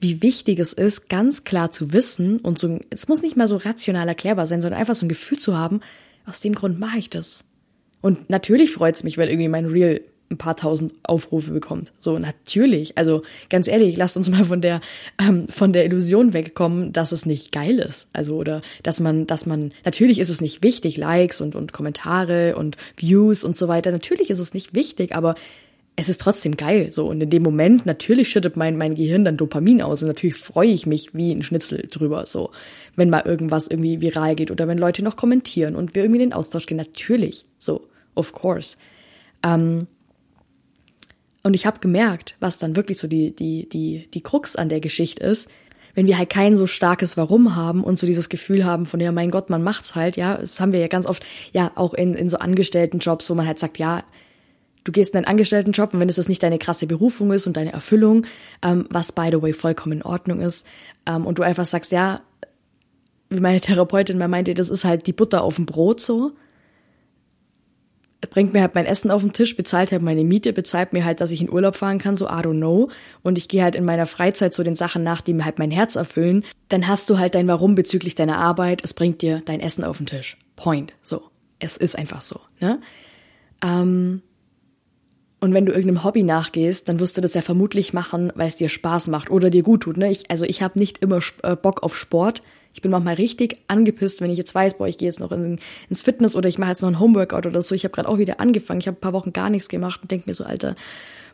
Wie 0.00 0.22
wichtig 0.22 0.58
es 0.58 0.72
ist, 0.72 1.08
ganz 1.08 1.44
klar 1.44 1.70
zu 1.70 1.92
wissen 1.92 2.38
und 2.38 2.58
so, 2.58 2.80
es 2.90 3.06
muss 3.06 3.22
nicht 3.22 3.36
mal 3.36 3.46
so 3.46 3.56
rational 3.56 4.08
erklärbar 4.08 4.46
sein, 4.46 4.60
sondern 4.60 4.80
einfach 4.80 4.96
so 4.96 5.06
ein 5.06 5.08
Gefühl 5.08 5.38
zu 5.38 5.56
haben, 5.56 5.80
aus 6.26 6.40
dem 6.40 6.54
Grund 6.54 6.80
mache 6.80 6.98
ich 6.98 7.08
das. 7.08 7.44
Und 8.00 8.28
natürlich 8.28 8.72
freut 8.72 8.96
es 8.96 9.04
mich, 9.04 9.16
wenn 9.16 9.28
irgendwie 9.28 9.48
mein 9.48 9.66
Real 9.66 10.00
ein 10.32 10.38
paar 10.38 10.56
tausend 10.56 10.94
Aufrufe 11.04 11.52
bekommt. 11.52 11.92
So, 11.98 12.18
natürlich. 12.18 12.98
Also 12.98 13.22
ganz 13.50 13.68
ehrlich, 13.68 13.96
lasst 13.96 14.16
uns 14.16 14.28
mal 14.28 14.44
von 14.44 14.60
der, 14.60 14.80
ähm, 15.20 15.46
von 15.46 15.72
der 15.72 15.84
Illusion 15.84 16.32
wegkommen, 16.32 16.92
dass 16.92 17.12
es 17.12 17.26
nicht 17.26 17.52
geil 17.52 17.78
ist. 17.78 18.08
Also, 18.12 18.36
oder 18.36 18.62
dass 18.82 18.98
man, 18.98 19.26
dass 19.26 19.46
man, 19.46 19.72
natürlich 19.84 20.18
ist 20.18 20.30
es 20.30 20.40
nicht 20.40 20.62
wichtig, 20.62 20.96
Likes 20.96 21.40
und, 21.40 21.54
und 21.54 21.72
Kommentare 21.72 22.56
und 22.56 22.76
Views 22.96 23.44
und 23.44 23.56
so 23.56 23.68
weiter. 23.68 23.92
Natürlich 23.92 24.30
ist 24.30 24.40
es 24.40 24.54
nicht 24.54 24.74
wichtig, 24.74 25.14
aber 25.14 25.34
es 25.94 26.08
ist 26.08 26.20
trotzdem 26.20 26.56
geil. 26.56 26.90
So, 26.90 27.06
und 27.06 27.22
in 27.22 27.30
dem 27.30 27.42
Moment, 27.42 27.84
natürlich 27.84 28.30
schüttet 28.30 28.56
mein, 28.56 28.76
mein 28.76 28.94
Gehirn 28.94 29.24
dann 29.24 29.36
Dopamin 29.36 29.82
aus 29.82 30.02
und 30.02 30.08
natürlich 30.08 30.36
freue 30.36 30.70
ich 30.70 30.86
mich 30.86 31.14
wie 31.14 31.32
ein 31.32 31.42
Schnitzel 31.42 31.86
drüber. 31.90 32.26
So, 32.26 32.50
wenn 32.96 33.10
mal 33.10 33.22
irgendwas 33.24 33.68
irgendwie 33.68 34.00
viral 34.00 34.34
geht 34.34 34.50
oder 34.50 34.68
wenn 34.68 34.78
Leute 34.78 35.04
noch 35.04 35.16
kommentieren 35.16 35.76
und 35.76 35.94
wir 35.94 36.02
irgendwie 36.02 36.22
in 36.22 36.30
den 36.30 36.32
Austausch 36.36 36.66
gehen. 36.66 36.78
Natürlich. 36.78 37.44
So, 37.58 37.86
of 38.14 38.32
course. 38.32 38.78
Ähm, 39.44 39.86
und 41.42 41.54
ich 41.54 41.66
habe 41.66 41.80
gemerkt, 41.80 42.36
was 42.40 42.58
dann 42.58 42.76
wirklich 42.76 42.98
so 42.98 43.08
die, 43.08 43.34
die, 43.34 43.68
die, 43.68 44.08
die 44.12 44.20
Krux 44.20 44.56
an 44.56 44.68
der 44.68 44.80
Geschichte 44.80 45.24
ist, 45.24 45.48
wenn 45.94 46.06
wir 46.06 46.16
halt 46.16 46.30
kein 46.30 46.56
so 46.56 46.66
starkes 46.66 47.16
Warum 47.16 47.54
haben 47.54 47.84
und 47.84 47.98
so 47.98 48.06
dieses 48.06 48.28
Gefühl 48.28 48.64
haben 48.64 48.86
von, 48.86 49.00
ja, 49.00 49.12
mein 49.12 49.30
Gott, 49.30 49.50
man 49.50 49.62
macht's 49.62 49.94
halt, 49.94 50.16
ja, 50.16 50.36
das 50.36 50.60
haben 50.60 50.72
wir 50.72 50.80
ja 50.80 50.88
ganz 50.88 51.06
oft, 51.06 51.24
ja, 51.52 51.72
auch 51.74 51.94
in, 51.94 52.14
in 52.14 52.28
so 52.28 52.38
Angestelltenjobs, 52.38 53.28
wo 53.28 53.34
man 53.34 53.46
halt 53.46 53.58
sagt, 53.58 53.78
ja, 53.78 54.04
du 54.84 54.92
gehst 54.92 55.12
in 55.12 55.18
einen 55.18 55.26
Angestelltenjob 55.26 55.92
und 55.92 56.00
wenn 56.00 56.08
es 56.08 56.16
das 56.16 56.28
nicht 56.28 56.42
deine 56.42 56.58
krasse 56.58 56.86
Berufung 56.86 57.32
ist 57.32 57.46
und 57.46 57.56
deine 57.56 57.72
Erfüllung, 57.72 58.26
ähm, 58.62 58.86
was 58.90 59.12
by 59.12 59.28
the 59.30 59.42
way 59.42 59.52
vollkommen 59.52 59.98
in 59.98 60.02
Ordnung 60.02 60.40
ist, 60.40 60.66
ähm, 61.06 61.26
und 61.26 61.38
du 61.38 61.42
einfach 61.42 61.66
sagst, 61.66 61.92
ja, 61.92 62.22
wie 63.28 63.40
meine 63.40 63.60
Therapeutin 63.60 64.18
mal 64.18 64.28
meinte, 64.28 64.54
das 64.54 64.70
ist 64.70 64.84
halt 64.84 65.06
die 65.06 65.12
Butter 65.12 65.42
auf 65.42 65.56
dem 65.56 65.66
Brot 65.66 66.00
so, 66.00 66.32
bringt 68.30 68.52
mir 68.52 68.60
halt 68.60 68.74
mein 68.74 68.86
Essen 68.86 69.10
auf 69.10 69.22
den 69.22 69.32
Tisch, 69.32 69.56
bezahlt 69.56 69.92
halt 69.92 70.02
meine 70.02 70.24
Miete, 70.24 70.52
bezahlt 70.52 70.92
mir 70.92 71.04
halt, 71.04 71.20
dass 71.20 71.30
ich 71.30 71.40
in 71.40 71.50
Urlaub 71.50 71.76
fahren 71.76 71.98
kann, 71.98 72.16
so 72.16 72.26
I 72.26 72.40
don't 72.40 72.58
know. 72.58 72.90
Und 73.22 73.38
ich 73.38 73.48
gehe 73.48 73.62
halt 73.62 73.74
in 73.74 73.84
meiner 73.84 74.06
Freizeit 74.06 74.54
so 74.54 74.62
den 74.62 74.76
Sachen 74.76 75.02
nach, 75.02 75.20
die 75.20 75.34
mir 75.34 75.44
halt 75.44 75.58
mein 75.58 75.70
Herz 75.70 75.96
erfüllen. 75.96 76.44
Dann 76.68 76.88
hast 76.88 77.10
du 77.10 77.18
halt 77.18 77.34
dein 77.34 77.48
Warum 77.48 77.74
bezüglich 77.74 78.14
deiner 78.14 78.38
Arbeit. 78.38 78.82
Es 78.84 78.94
bringt 78.94 79.22
dir 79.22 79.42
dein 79.44 79.60
Essen 79.60 79.84
auf 79.84 79.98
den 79.98 80.06
Tisch. 80.06 80.36
Point. 80.56 80.92
So. 81.02 81.22
Es 81.58 81.76
ist 81.76 81.96
einfach 81.96 82.22
so. 82.22 82.40
Ne? 82.60 82.80
Ähm, 83.62 84.22
und 85.40 85.54
wenn 85.54 85.66
du 85.66 85.72
irgendeinem 85.72 86.04
Hobby 86.04 86.22
nachgehst, 86.22 86.88
dann 86.88 87.00
wirst 87.00 87.16
du 87.16 87.20
das 87.20 87.34
ja 87.34 87.40
vermutlich 87.40 87.92
machen, 87.92 88.32
weil 88.36 88.46
es 88.46 88.56
dir 88.56 88.68
Spaß 88.68 89.08
macht 89.08 89.30
oder 89.30 89.50
dir 89.50 89.62
gut 89.62 89.82
tut. 89.82 89.96
Ne? 89.96 90.10
Ich, 90.10 90.30
also 90.30 90.44
ich 90.44 90.62
habe 90.62 90.78
nicht 90.78 90.98
immer 90.98 91.20
äh, 91.42 91.56
Bock 91.56 91.82
auf 91.82 91.96
Sport. 91.96 92.42
Ich 92.74 92.80
bin 92.80 92.90
manchmal 92.90 93.14
richtig 93.14 93.58
angepisst, 93.68 94.20
wenn 94.20 94.30
ich 94.30 94.38
jetzt 94.38 94.54
weiß, 94.54 94.78
boah, 94.78 94.88
ich 94.88 94.98
gehe 94.98 95.08
jetzt 95.08 95.20
noch 95.20 95.32
in, 95.32 95.58
ins 95.88 96.02
Fitness 96.02 96.36
oder 96.36 96.48
ich 96.48 96.58
mache 96.58 96.70
jetzt 96.70 96.82
noch 96.82 96.88
ein 96.88 96.98
Homeworkout 96.98 97.46
oder 97.46 97.62
so. 97.62 97.74
Ich 97.74 97.84
habe 97.84 97.92
gerade 97.92 98.08
auch 98.08 98.18
wieder 98.18 98.40
angefangen. 98.40 98.80
Ich 98.80 98.86
habe 98.86 98.96
ein 98.96 99.00
paar 99.00 99.12
Wochen 99.12 99.32
gar 99.32 99.50
nichts 99.50 99.68
gemacht 99.68 100.00
und 100.02 100.10
denke 100.10 100.28
mir 100.28 100.34
so, 100.34 100.44
Alter, 100.44 100.74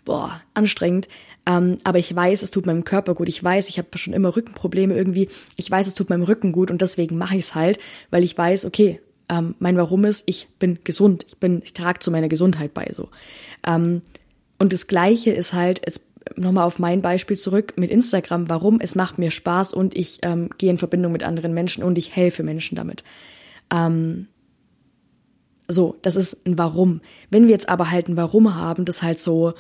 boah, 0.05 0.41
anstrengend. 0.55 1.09
Ähm, 1.47 1.77
aber 1.85 1.99
ich 1.99 2.15
weiß, 2.15 2.43
es 2.43 2.51
tut 2.51 2.67
meinem 2.67 2.85
Körper 2.85 3.15
gut. 3.15 3.29
Ich 3.29 3.43
weiß, 3.43 3.69
ich 3.69 3.79
habe 3.79 3.97
schon 3.97 4.13
immer 4.13 4.37
Rückenprobleme 4.37 4.95
irgendwie. 4.95 5.29
Ich 5.57 5.71
weiß, 5.71 5.87
es 5.87 5.95
tut 5.95 6.11
meinem 6.11 6.23
Rücken 6.23 6.53
gut 6.53 6.71
und 6.71 6.83
deswegen 6.83 7.17
mache 7.17 7.37
ich 7.37 7.45
es 7.45 7.55
halt, 7.55 7.79
weil 8.11 8.25
ich 8.25 8.37
weiß, 8.37 8.65
okay, 8.65 9.01
ähm, 9.29 9.55
mein 9.59 9.77
Warum 9.77 10.05
ist, 10.05 10.25
ich 10.27 10.49
bin 10.59 10.79
gesund. 10.85 11.25
Ich 11.29 11.37
bin, 11.37 11.61
ich 11.63 11.73
trage 11.73 12.01
zu 12.01 12.11
meiner 12.11 12.29
Gesundheit 12.29 12.75
bei 12.75 12.89
so. 12.93 13.09
Ähm, 13.67 14.03
und 14.59 14.73
das 14.73 14.89
Gleiche 14.89 15.31
ist 15.31 15.53
halt, 15.53 15.81
es 15.85 15.99
nochmal 16.37 16.65
auf 16.65 16.79
mein 16.79 17.03
Beispiel 17.03 17.37
zurück 17.37 17.75
mit 17.77 17.91
Instagram, 17.91 18.49
warum 18.49 18.81
es 18.81 18.95
macht 18.95 19.19
mir 19.19 19.31
Spaß 19.31 19.73
und 19.73 19.97
ich 19.97 20.19
ähm, 20.23 20.51
gehe 20.59 20.71
in 20.71 20.79
Verbindung 20.79 21.13
mit 21.13 21.23
anderen 21.23 21.55
Menschen 21.55 21.83
und 21.83 21.99
ich 21.99 22.15
helfe 22.15 22.43
Menschen 22.43 22.77
damit. 22.77 23.05
Ähm, 23.71 24.29
so, 25.69 25.97
das 26.03 26.17
ist 26.17 26.47
ein 26.47 26.59
Warum. 26.59 27.03
Wenn 27.31 27.45
wir 27.45 27.51
jetzt 27.51 27.69
aber 27.69 27.91
halt 27.91 28.09
ein 28.09 28.17
Warum 28.17 28.55
haben, 28.55 28.85
das 28.85 29.03
halt 29.03 29.21
so, 29.21 29.53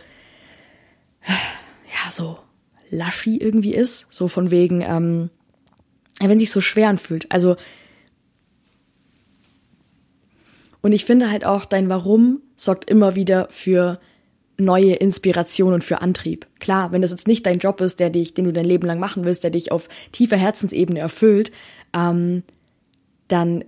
ja, 1.27 2.11
so 2.11 2.39
laschi 2.91 3.37
irgendwie 3.37 3.75
ist, 3.75 4.07
so 4.09 4.29
von 4.29 4.51
wegen, 4.51 4.81
ähm, 4.81 5.31
wenn 6.21 6.39
sich 6.39 6.51
so 6.51 6.61
schwer 6.61 6.89
anfühlt. 6.89 7.31
Also, 7.31 7.57
und 10.81 10.93
ich 10.93 11.05
finde 11.05 11.31
halt 11.31 11.45
auch, 11.45 11.65
dein 11.65 11.89
Warum 11.91 12.41
sorgt 12.57 12.89
immer 12.89 13.15
wieder 13.15 13.49
für 13.51 14.01
neue 14.59 14.95
Inspiration 14.95 15.73
und 15.73 15.85
für 15.85 16.03
Antrieb. 16.03 16.47
Klar, 16.59 16.93
wenn 16.93 17.01
das 17.01 17.13
jetzt 17.13 17.29
nicht 17.29 17.47
dein 17.47 17.59
Job 17.59 17.81
ist, 17.81 18.01
der 18.01 18.11
dich, 18.11 18.35
den 18.35 18.45
du 18.45 18.53
dein 18.53 18.65
Leben 18.65 18.87
lang 18.87 18.99
machen 18.99 19.25
willst, 19.25 19.45
der 19.45 19.51
dich 19.51 19.73
auf 19.73 19.89
tiefer 20.13 20.37
Herzensebene 20.37 20.99
erfüllt, 20.99 21.53
ähm, 21.95 22.43
dann 23.29 23.65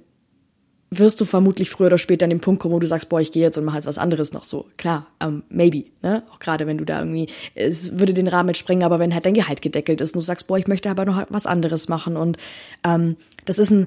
wirst 0.93 1.21
du 1.21 1.25
vermutlich 1.25 1.71
früher 1.71 1.87
oder 1.87 1.99
später 1.99 2.25
an 2.25 2.31
den 2.31 2.41
Punkt 2.41 2.61
kommen, 2.61 2.75
wo 2.75 2.81
du 2.81 2.87
sagst, 2.87 3.09
boah, 3.09 3.21
ich 3.21 3.31
gehe 3.31 3.43
jetzt 3.43 3.57
und 3.57 3.65
mache 3.65 3.77
jetzt 3.77 3.87
was 3.87 3.99
anderes 3.99 4.33
noch 4.33 4.43
so. 4.43 4.67
Klar, 4.77 5.07
ähm, 5.21 5.45
maybe, 5.49 5.85
ne? 6.03 6.25
Auch 6.33 6.41
gerade 6.41 6.67
wenn 6.67 6.79
du 6.79 6.85
da 6.85 6.99
irgendwie, 6.99 7.29
es 7.55 8.01
würde 8.01 8.13
den 8.13 8.27
Rahmen 8.27 8.57
sprengen, 8.57 8.83
aber 8.83 8.99
wenn 8.99 9.15
halt 9.15 9.25
dein 9.25 9.35
Gehalt 9.35 9.63
gedeckelt 9.63 10.01
ist 10.01 10.17
und 10.17 10.21
du 10.21 10.25
sagst, 10.25 10.49
boah, 10.49 10.59
ich 10.59 10.67
möchte 10.67 10.91
aber 10.91 11.05
noch 11.05 11.25
was 11.29 11.47
anderes 11.47 11.89
machen 11.89 12.17
und 12.17 12.39
ähm, 12.83 13.17
das 13.45 13.61
ist 13.61 13.71
ein, 13.71 13.87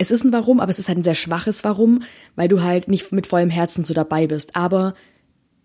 es 0.00 0.10
ist 0.10 0.24
ein 0.24 0.32
Warum, 0.32 0.58
aber 0.58 0.70
es 0.70 0.80
ist 0.80 0.88
halt 0.88 0.98
ein 0.98 1.04
sehr 1.04 1.14
schwaches 1.14 1.62
Warum, 1.62 2.02
weil 2.34 2.48
du 2.48 2.62
halt 2.62 2.88
nicht 2.88 3.12
mit 3.12 3.28
vollem 3.28 3.50
Herzen 3.50 3.84
so 3.84 3.94
dabei 3.94 4.26
bist. 4.26 4.56
Aber 4.56 4.94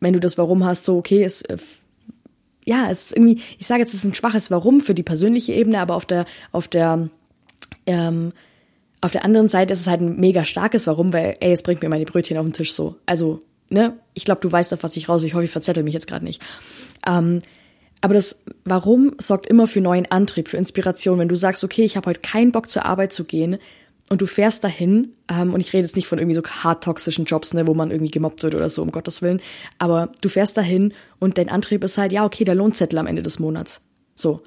wenn 0.06 0.14
du 0.14 0.20
das 0.20 0.38
Warum 0.38 0.64
hast, 0.64 0.86
so 0.86 0.98
okay, 0.98 1.24
es 1.24 1.42
äh, 1.42 1.58
ja, 2.64 2.90
es 2.92 3.06
ist 3.06 3.18
irgendwie, 3.18 3.42
ich 3.58 3.66
sage 3.66 3.82
jetzt, 3.82 3.94
es 3.94 4.04
ist 4.04 4.06
ein 4.06 4.14
schwaches 4.14 4.52
Warum 4.52 4.82
für 4.82 4.94
die 4.94 5.04
persönliche 5.04 5.54
Ebene, 5.54 5.80
aber 5.80 5.96
auf 5.96 6.06
der 6.06 6.26
auf 6.52 6.68
der 6.68 7.10
ähm, 7.88 8.32
auf 9.02 9.12
der 9.12 9.26
anderen 9.26 9.48
Seite 9.48 9.74
ist 9.74 9.82
es 9.82 9.88
halt 9.88 10.02
ein 10.02 10.20
mega 10.20 10.44
starkes 10.44 10.86
Warum, 10.86 11.12
weil 11.12 11.38
ey, 11.40 11.52
es 11.52 11.64
bringt 11.64 11.82
mir 11.82 11.90
meine 11.90 12.06
Brötchen 12.06 12.38
auf 12.38 12.46
den 12.46 12.54
Tisch 12.54 12.74
so. 12.74 12.96
Also 13.08 13.42
ne, 13.70 13.98
ich 14.14 14.26
glaube, 14.26 14.42
du 14.42 14.52
weißt 14.52 14.74
auf 14.74 14.84
was 14.84 14.96
ich 14.96 15.10
raus. 15.10 15.24
Ich 15.24 15.34
hoffe, 15.34 15.44
ich 15.44 15.52
verzettel 15.52 15.84
mich 15.84 15.94
jetzt 15.96 16.08
gerade 16.08 16.24
nicht. 16.24 16.42
Ähm, 17.08 17.42
aber 18.02 18.14
das 18.14 18.44
Warum 18.64 19.14
sorgt 19.18 19.48
immer 19.48 19.66
für 19.66 19.82
neuen 19.82 20.06
Antrieb, 20.06 20.50
für 20.50 20.58
Inspiration. 20.58 21.18
Wenn 21.18 21.30
du 21.30 21.36
sagst, 21.36 21.64
okay, 21.64 21.84
ich 21.84 21.98
habe 21.98 22.10
heute 22.12 22.20
keinen 22.20 22.52
Bock 22.52 22.70
zur 22.70 22.86
Arbeit 22.86 23.12
zu 23.12 23.24
gehen, 23.24 23.58
und 24.10 24.22
du 24.22 24.28
fährst 24.28 24.64
dahin, 24.64 25.14
ähm, 25.30 25.54
und 25.54 25.60
ich 25.62 25.74
rede 25.74 25.84
jetzt 25.84 25.96
nicht 25.96 26.08
von 26.08 26.20
irgendwie 26.20 26.36
so 26.36 26.44
hart 26.44 26.84
toxischen 26.84 27.26
Jobs, 27.26 27.54
ne, 27.54 27.68
wo 27.68 27.74
man 27.74 27.92
irgendwie 27.92 28.12
gemobbt 28.12 28.44
wird 28.44 28.56
oder 28.56 28.70
so, 28.70 28.82
um 28.82 28.92
Gottes 28.92 29.22
Willen, 29.22 29.42
aber 29.78 30.12
du 30.22 30.30
fährst 30.30 30.58
dahin 30.58 30.94
und 31.20 31.38
dein 31.38 31.50
Antrieb 31.50 31.84
ist 31.84 31.98
halt, 31.98 32.12
ja, 32.12 32.26
okay, 32.26 32.44
der 32.44 32.56
Lohnzettel 32.56 33.00
am 33.00 33.08
Ende 33.08 33.24
des 33.24 33.40
Monats. 33.40 33.82
So. 34.16 34.42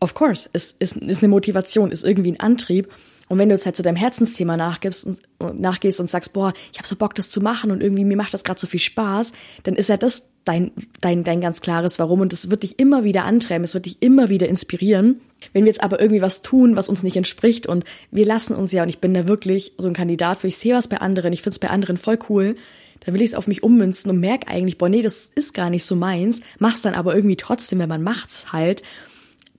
Of 0.00 0.14
course, 0.14 0.48
ist, 0.52 0.80
ist, 0.80 0.96
ist 0.96 1.22
eine 1.22 1.28
Motivation, 1.28 1.92
ist 1.92 2.04
irgendwie 2.04 2.32
ein 2.32 2.40
Antrieb. 2.40 2.92
Und 3.28 3.38
wenn 3.38 3.48
du 3.48 3.54
jetzt 3.54 3.66
halt 3.66 3.76
zu 3.76 3.82
deinem 3.82 3.96
Herzensthema 3.96 4.56
nachgibst 4.56 5.06
und, 5.38 5.60
nachgehst 5.60 6.00
und 6.00 6.10
sagst, 6.10 6.32
boah, 6.32 6.52
ich 6.72 6.78
habe 6.78 6.86
so 6.86 6.96
Bock, 6.96 7.14
das 7.14 7.30
zu 7.30 7.40
machen 7.40 7.70
und 7.70 7.82
irgendwie 7.82 8.04
mir 8.04 8.16
macht 8.16 8.34
das 8.34 8.44
gerade 8.44 8.60
so 8.60 8.66
viel 8.66 8.80
Spaß, 8.80 9.32
dann 9.62 9.74
ist 9.74 9.88
ja 9.88 9.96
das 9.96 10.32
dein, 10.44 10.72
dein, 11.00 11.24
dein 11.24 11.40
ganz 11.40 11.60
klares 11.60 11.98
Warum 11.98 12.20
und 12.20 12.32
es 12.32 12.50
wird 12.50 12.62
dich 12.62 12.78
immer 12.78 13.04
wieder 13.04 13.24
antreiben, 13.24 13.64
es 13.64 13.74
wird 13.74 13.86
dich 13.86 14.02
immer 14.02 14.28
wieder 14.28 14.48
inspirieren. 14.48 15.20
Wenn 15.52 15.64
wir 15.64 15.70
jetzt 15.70 15.82
aber 15.82 16.00
irgendwie 16.00 16.22
was 16.22 16.42
tun, 16.42 16.76
was 16.76 16.88
uns 16.88 17.02
nicht 17.02 17.16
entspricht 17.16 17.66
und 17.66 17.84
wir 18.10 18.26
lassen 18.26 18.54
uns 18.54 18.72
ja, 18.72 18.82
und 18.82 18.88
ich 18.88 19.00
bin 19.00 19.14
da 19.14 19.28
wirklich 19.28 19.74
so 19.78 19.88
ein 19.88 19.94
Kandidat, 19.94 20.42
wo 20.42 20.48
ich 20.48 20.56
sehe 20.56 20.74
was 20.74 20.88
bei 20.88 20.98
anderen, 20.98 21.32
ich 21.32 21.42
finde 21.42 21.54
es 21.54 21.58
bei 21.58 21.70
anderen 21.70 21.96
voll 21.96 22.18
cool, 22.28 22.56
dann 23.04 23.14
will 23.14 23.22
ich 23.22 23.30
es 23.30 23.34
auf 23.34 23.48
mich 23.48 23.62
ummünzen 23.62 24.10
und 24.10 24.20
merke 24.20 24.48
eigentlich, 24.48 24.78
boah, 24.78 24.88
nee, 24.88 25.02
das 25.02 25.30
ist 25.34 25.54
gar 25.54 25.70
nicht 25.70 25.84
so 25.84 25.96
meins, 25.96 26.40
mach's 26.58 26.82
dann 26.82 26.94
aber 26.94 27.14
irgendwie 27.14 27.36
trotzdem, 27.36 27.78
wenn 27.78 27.88
man 27.88 28.02
macht's 28.02 28.52
halt. 28.52 28.82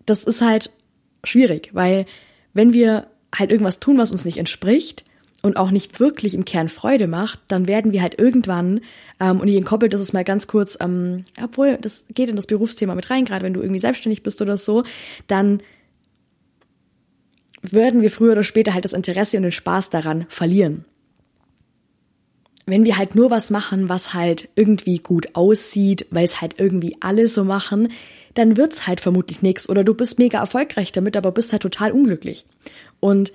Das 0.05 0.23
ist 0.23 0.41
halt 0.41 0.71
schwierig, 1.23 1.69
weil 1.73 2.05
wenn 2.53 2.73
wir 2.73 3.07
halt 3.33 3.51
irgendwas 3.51 3.79
tun, 3.79 3.97
was 3.97 4.11
uns 4.11 4.25
nicht 4.25 4.37
entspricht 4.37 5.03
und 5.41 5.57
auch 5.57 5.71
nicht 5.71 5.99
wirklich 5.99 6.33
im 6.33 6.45
Kern 6.45 6.69
Freude 6.69 7.07
macht, 7.07 7.39
dann 7.49 7.67
werden 7.67 7.91
wir 7.91 8.01
halt 8.01 8.17
irgendwann, 8.19 8.81
ähm, 9.19 9.41
und 9.41 9.47
ich 9.47 9.55
entkoppel 9.55 9.89
das 9.89 10.01
ist 10.01 10.13
mal 10.13 10.23
ganz 10.23 10.47
kurz, 10.47 10.77
ähm, 10.79 11.23
obwohl 11.41 11.77
das 11.79 12.05
geht 12.13 12.29
in 12.29 12.35
das 12.35 12.47
Berufsthema 12.47 12.95
mit 12.95 13.09
rein, 13.09 13.25
gerade 13.25 13.43
wenn 13.43 13.53
du 13.53 13.61
irgendwie 13.61 13.81
selbstständig 13.81 14.23
bist 14.23 14.41
oder 14.41 14.57
so, 14.57 14.83
dann 15.27 15.61
würden 17.61 18.01
wir 18.01 18.09
früher 18.09 18.33
oder 18.33 18.43
später 18.43 18.73
halt 18.73 18.85
das 18.85 18.93
Interesse 18.93 19.37
und 19.37 19.43
den 19.43 19.51
Spaß 19.51 19.89
daran 19.89 20.25
verlieren. 20.29 20.85
Wenn 22.65 22.85
wir 22.85 22.97
halt 22.97 23.13
nur 23.13 23.29
was 23.29 23.49
machen, 23.49 23.89
was 23.89 24.13
halt 24.13 24.47
irgendwie 24.55 24.99
gut 24.99 25.35
aussieht, 25.35 26.07
weil 26.11 26.23
es 26.23 26.39
halt 26.39 26.59
irgendwie 26.59 26.95
alle 27.01 27.27
so 27.27 27.43
machen, 27.43 27.89
dann 28.35 28.55
wird's 28.55 28.87
halt 28.87 29.01
vermutlich 29.01 29.41
nichts 29.41 29.69
oder 29.69 29.83
du 29.83 29.93
bist 29.93 30.19
mega 30.19 30.39
erfolgreich 30.39 30.93
damit, 30.93 31.17
aber 31.17 31.33
bist 31.33 31.51
halt 31.51 31.61
total 31.61 31.91
unglücklich. 31.91 32.45
Und 33.03 33.33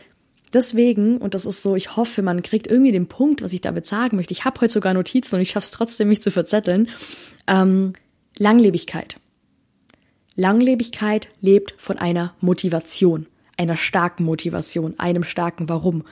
deswegen, 0.55 1.19
und 1.19 1.35
das 1.35 1.45
ist 1.45 1.61
so, 1.61 1.77
ich 1.77 1.95
hoffe, 1.95 2.23
man 2.23 2.41
kriegt 2.41 2.67
irgendwie 2.69 2.91
den 2.91 3.07
Punkt, 3.07 3.43
was 3.43 3.53
ich 3.53 3.61
damit 3.61 3.85
sagen 3.85 4.17
möchte. 4.17 4.33
Ich 4.33 4.47
habe 4.47 4.63
heute 4.63 4.73
sogar 4.73 4.95
Notizen 4.95 5.35
und 5.35 5.43
ich 5.43 5.51
schaffe 5.51 5.65
es 5.65 5.73
trotzdem, 5.73 6.09
mich 6.09 6.23
zu 6.23 6.31
verzetteln. 6.31 6.89
Ähm, 7.47 7.93
Langlebigkeit. 8.39 9.21
Langlebigkeit 10.37 11.29
lebt 11.43 11.75
von 11.77 11.99
einer 11.99 12.33
Motivation, 12.41 13.27
einer 13.59 13.77
starken 13.77 14.25
Motivation, 14.25 14.99
einem 14.99 15.23
starken 15.23 15.69
Warum 15.69 16.05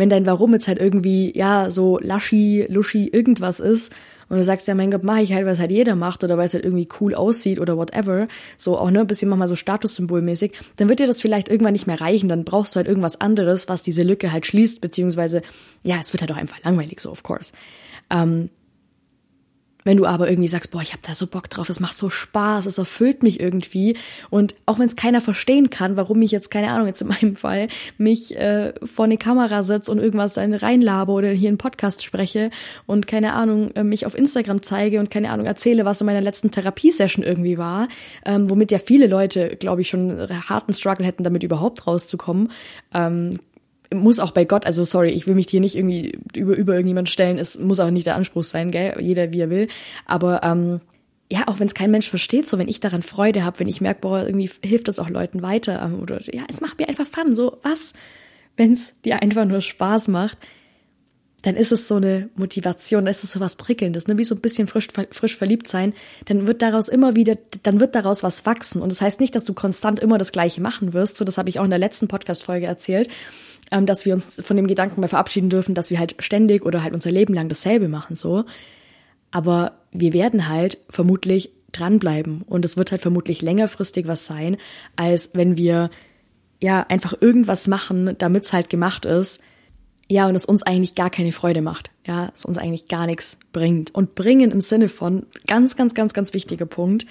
wenn 0.00 0.08
dein 0.08 0.24
Warum 0.24 0.54
jetzt 0.54 0.66
halt 0.66 0.78
irgendwie, 0.78 1.30
ja, 1.36 1.68
so 1.68 1.98
laschi, 1.98 2.64
luschi, 2.70 3.08
irgendwas 3.08 3.60
ist 3.60 3.92
und 4.30 4.38
du 4.38 4.44
sagst, 4.44 4.66
ja, 4.66 4.74
mein 4.74 4.90
Gott, 4.90 5.04
mache 5.04 5.20
ich 5.20 5.34
halt, 5.34 5.44
weil 5.44 5.58
halt 5.58 5.70
jeder 5.70 5.94
macht 5.94 6.24
oder 6.24 6.38
weil 6.38 6.46
es 6.46 6.54
halt 6.54 6.64
irgendwie 6.64 6.88
cool 7.00 7.14
aussieht 7.14 7.60
oder 7.60 7.76
whatever, 7.76 8.26
so 8.56 8.78
auch, 8.78 8.90
ne, 8.90 9.00
ein 9.00 9.06
bisschen 9.06 9.28
manchmal 9.28 9.46
so 9.46 9.56
Statussymbolmäßig, 9.56 10.52
dann 10.76 10.88
wird 10.88 11.00
dir 11.00 11.06
das 11.06 11.20
vielleicht 11.20 11.50
irgendwann 11.50 11.74
nicht 11.74 11.86
mehr 11.86 12.00
reichen, 12.00 12.30
dann 12.30 12.44
brauchst 12.44 12.74
du 12.74 12.78
halt 12.78 12.88
irgendwas 12.88 13.20
anderes, 13.20 13.68
was 13.68 13.82
diese 13.82 14.02
Lücke 14.02 14.32
halt 14.32 14.46
schließt, 14.46 14.80
beziehungsweise, 14.80 15.42
ja, 15.82 15.98
es 16.00 16.14
wird 16.14 16.22
halt 16.22 16.32
auch 16.32 16.38
einfach 16.38 16.64
langweilig, 16.64 17.00
so, 17.00 17.10
of 17.10 17.22
course. 17.22 17.52
Ähm, 18.08 18.48
wenn 19.84 19.96
du 19.96 20.06
aber 20.06 20.28
irgendwie 20.28 20.48
sagst, 20.48 20.70
boah, 20.70 20.82
ich 20.82 20.92
habe 20.92 21.02
da 21.06 21.14
so 21.14 21.26
Bock 21.26 21.48
drauf, 21.48 21.68
es 21.68 21.80
macht 21.80 21.96
so 21.96 22.10
Spaß, 22.10 22.66
es 22.66 22.78
erfüllt 22.78 23.22
mich 23.22 23.40
irgendwie 23.40 23.96
und 24.30 24.54
auch 24.66 24.78
wenn 24.78 24.86
es 24.86 24.96
keiner 24.96 25.20
verstehen 25.20 25.70
kann, 25.70 25.96
warum 25.96 26.20
ich 26.22 26.30
jetzt 26.30 26.50
keine 26.50 26.70
Ahnung 26.70 26.86
jetzt 26.86 27.02
in 27.02 27.08
meinem 27.08 27.36
Fall 27.36 27.68
mich 27.98 28.36
äh, 28.36 28.72
vor 28.84 29.04
eine 29.04 29.18
Kamera 29.18 29.62
setze 29.62 29.90
und 29.90 29.98
irgendwas 29.98 30.34
dann 30.34 30.54
reinlabe 30.54 31.12
oder 31.12 31.30
hier 31.30 31.48
einen 31.48 31.58
Podcast 31.58 32.04
spreche 32.04 32.50
und 32.86 33.06
keine 33.06 33.34
Ahnung 33.34 33.70
äh, 33.72 33.84
mich 33.84 34.06
auf 34.06 34.16
Instagram 34.16 34.62
zeige 34.62 35.00
und 35.00 35.10
keine 35.10 35.30
Ahnung 35.30 35.46
erzähle, 35.46 35.84
was 35.84 36.00
in 36.00 36.06
meiner 36.06 36.20
letzten 36.20 36.50
Therapiesession 36.50 37.24
irgendwie 37.24 37.58
war, 37.58 37.88
ähm, 38.24 38.50
womit 38.50 38.72
ja 38.72 38.78
viele 38.78 39.06
Leute, 39.06 39.56
glaube 39.56 39.82
ich, 39.82 39.88
schon 39.88 40.28
harten 40.48 40.72
Struggle 40.72 41.06
hätten, 41.06 41.24
damit 41.24 41.42
überhaupt 41.42 41.86
rauszukommen. 41.86 42.52
Ähm, 42.92 43.38
muss 43.92 44.18
auch 44.18 44.30
bei 44.30 44.44
Gott, 44.44 44.66
also 44.66 44.84
sorry, 44.84 45.10
ich 45.10 45.26
will 45.26 45.34
mich 45.34 45.48
hier 45.48 45.60
nicht 45.60 45.76
irgendwie 45.76 46.18
über, 46.36 46.56
über 46.56 46.74
irgendjemand 46.74 47.08
stellen, 47.08 47.38
es 47.38 47.58
muss 47.58 47.80
auch 47.80 47.90
nicht 47.90 48.06
der 48.06 48.14
Anspruch 48.14 48.44
sein, 48.44 48.70
gell, 48.70 48.96
jeder 49.00 49.32
wie 49.32 49.40
er 49.40 49.50
will, 49.50 49.68
aber 50.06 50.42
ähm, 50.42 50.80
ja, 51.30 51.46
auch 51.46 51.60
wenn 51.60 51.66
es 51.66 51.74
kein 51.74 51.90
Mensch 51.90 52.08
versteht, 52.08 52.48
so 52.48 52.58
wenn 52.58 52.68
ich 52.68 52.80
daran 52.80 53.02
Freude 53.02 53.44
habe, 53.44 53.60
wenn 53.60 53.68
ich 53.68 53.80
merke, 53.80 54.00
boah, 54.00 54.24
irgendwie 54.24 54.50
hilft 54.64 54.88
das 54.88 54.98
auch 54.98 55.08
Leuten 55.08 55.42
weiter 55.42 55.80
ähm, 55.82 56.00
oder 56.00 56.20
ja, 56.34 56.42
es 56.48 56.60
macht 56.60 56.78
mir 56.78 56.88
einfach 56.88 57.06
Fun, 57.06 57.34
so 57.34 57.58
was, 57.62 57.92
wenn 58.56 58.72
es 58.72 58.94
dir 59.04 59.22
einfach 59.22 59.44
nur 59.44 59.60
Spaß 59.60 60.08
macht, 60.08 60.38
dann 61.42 61.56
ist 61.56 61.72
es 61.72 61.88
so 61.88 61.96
eine 61.96 62.28
Motivation, 62.36 63.04
dann 63.04 63.10
ist 63.10 63.24
es 63.24 63.32
so 63.32 63.40
was 63.40 63.56
Prickelndes, 63.56 64.06
ne? 64.08 64.18
wie 64.18 64.24
so 64.24 64.34
ein 64.34 64.40
bisschen 64.40 64.66
frisch, 64.66 64.88
frisch 65.10 65.36
verliebt 65.36 65.68
sein, 65.68 65.94
dann 66.26 66.46
wird 66.46 66.62
daraus 66.62 66.88
immer 66.88 67.16
wieder, 67.16 67.38
dann 67.62 67.80
wird 67.80 67.94
daraus 67.94 68.22
was 68.22 68.44
wachsen. 68.44 68.82
Und 68.82 68.92
das 68.92 69.00
heißt 69.00 69.20
nicht, 69.20 69.34
dass 69.34 69.44
du 69.44 69.54
konstant 69.54 70.00
immer 70.00 70.18
das 70.18 70.32
Gleiche 70.32 70.60
machen 70.60 70.92
wirst. 70.92 71.16
So, 71.16 71.24
das 71.24 71.38
habe 71.38 71.48
ich 71.48 71.58
auch 71.58 71.64
in 71.64 71.70
der 71.70 71.78
letzten 71.78 72.08
Podcast-Folge 72.08 72.66
erzählt 72.66 73.08
ähm, 73.70 73.86
dass 73.86 74.04
wir 74.04 74.14
uns 74.14 74.40
von 74.44 74.56
dem 74.56 74.66
Gedanken 74.66 75.00
mal 75.00 75.08
verabschieden 75.08 75.50
dürfen, 75.50 75.74
dass 75.74 75.90
wir 75.90 75.98
halt 75.98 76.16
ständig 76.18 76.64
oder 76.64 76.82
halt 76.82 76.94
unser 76.94 77.10
Leben 77.10 77.34
lang 77.34 77.48
dasselbe 77.48 77.88
machen, 77.88 78.16
so. 78.16 78.44
Aber 79.30 79.72
wir 79.92 80.12
werden 80.12 80.48
halt 80.48 80.78
vermutlich 80.88 81.52
dranbleiben 81.72 82.42
und 82.42 82.64
es 82.64 82.76
wird 82.76 82.90
halt 82.90 83.00
vermutlich 83.00 83.42
längerfristig 83.42 84.08
was 84.08 84.26
sein, 84.26 84.56
als 84.96 85.30
wenn 85.34 85.56
wir 85.56 85.90
ja 86.60 86.82
einfach 86.88 87.14
irgendwas 87.20 87.68
machen, 87.68 88.16
damit 88.18 88.44
es 88.44 88.52
halt 88.52 88.70
gemacht 88.70 89.06
ist. 89.06 89.40
Ja, 90.08 90.26
und 90.26 90.34
es 90.34 90.44
uns 90.44 90.64
eigentlich 90.64 90.96
gar 90.96 91.08
keine 91.08 91.30
Freude 91.30 91.62
macht. 91.62 91.92
Ja, 92.04 92.32
es 92.34 92.44
uns 92.44 92.58
eigentlich 92.58 92.88
gar 92.88 93.06
nichts 93.06 93.38
bringt. 93.52 93.94
Und 93.94 94.16
bringen 94.16 94.50
im 94.50 94.60
Sinne 94.60 94.88
von, 94.88 95.26
ganz, 95.46 95.76
ganz, 95.76 95.94
ganz, 95.94 96.12
ganz 96.12 96.34
wichtiger 96.34 96.66
Punkt, 96.66 97.06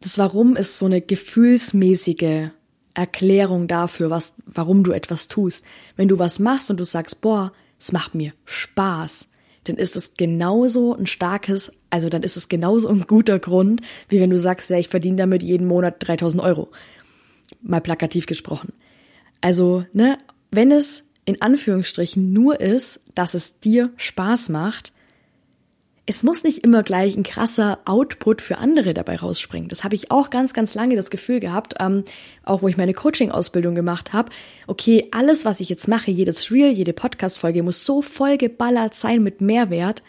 das 0.00 0.16
Warum 0.16 0.56
ist 0.56 0.78
so 0.78 0.86
eine 0.86 1.02
gefühlsmäßige 1.02 2.48
Erklärung 2.94 3.68
dafür, 3.68 4.10
was, 4.10 4.34
warum 4.46 4.84
du 4.84 4.92
etwas 4.92 5.28
tust. 5.28 5.64
Wenn 5.96 6.08
du 6.08 6.18
was 6.18 6.38
machst 6.38 6.70
und 6.70 6.78
du 6.78 6.84
sagst, 6.84 7.20
boah, 7.20 7.52
es 7.78 7.92
macht 7.92 8.14
mir 8.14 8.32
Spaß, 8.44 9.28
dann 9.64 9.76
ist 9.76 9.96
es 9.96 10.14
genauso 10.14 10.94
ein 10.94 11.06
starkes, 11.06 11.72
also 11.90 12.08
dann 12.08 12.22
ist 12.22 12.36
es 12.36 12.48
genauso 12.48 12.88
ein 12.88 13.02
guter 13.02 13.38
Grund, 13.38 13.80
wie 14.08 14.20
wenn 14.20 14.30
du 14.30 14.38
sagst, 14.38 14.70
ja, 14.70 14.78
ich 14.78 14.88
verdiene 14.88 15.16
damit 15.16 15.42
jeden 15.42 15.66
Monat 15.66 15.96
3000 15.98 16.42
Euro. 16.42 16.70
Mal 17.60 17.80
plakativ 17.80 18.26
gesprochen. 18.26 18.72
Also, 19.40 19.84
ne, 19.92 20.18
wenn 20.50 20.72
es 20.72 21.04
in 21.24 21.40
Anführungsstrichen 21.40 22.32
nur 22.32 22.60
ist, 22.60 23.00
dass 23.14 23.34
es 23.34 23.60
dir 23.60 23.92
Spaß 23.96 24.48
macht, 24.48 24.92
es 26.04 26.24
muss 26.24 26.42
nicht 26.42 26.64
immer 26.64 26.82
gleich 26.82 27.16
ein 27.16 27.22
krasser 27.22 27.78
Output 27.84 28.42
für 28.42 28.58
andere 28.58 28.92
dabei 28.92 29.16
rausspringen. 29.16 29.68
Das 29.68 29.84
habe 29.84 29.94
ich 29.94 30.10
auch 30.10 30.30
ganz, 30.30 30.52
ganz 30.52 30.74
lange 30.74 30.96
das 30.96 31.10
Gefühl 31.10 31.38
gehabt, 31.38 31.74
ähm, 31.78 32.02
auch 32.42 32.62
wo 32.62 32.68
ich 32.68 32.76
meine 32.76 32.92
Coaching-Ausbildung 32.92 33.76
gemacht 33.76 34.12
habe. 34.12 34.32
Okay, 34.66 35.06
alles, 35.12 35.44
was 35.44 35.60
ich 35.60 35.68
jetzt 35.68 35.86
mache, 35.86 36.10
jedes 36.10 36.50
Reel, 36.50 36.72
jede 36.72 36.92
Podcast-Folge 36.92 37.62
muss 37.62 37.84
so 37.84 38.02
voll 38.02 38.36
geballert 38.36 38.96
sein 38.96 39.22
mit 39.22 39.40
Mehrwert, 39.40 40.02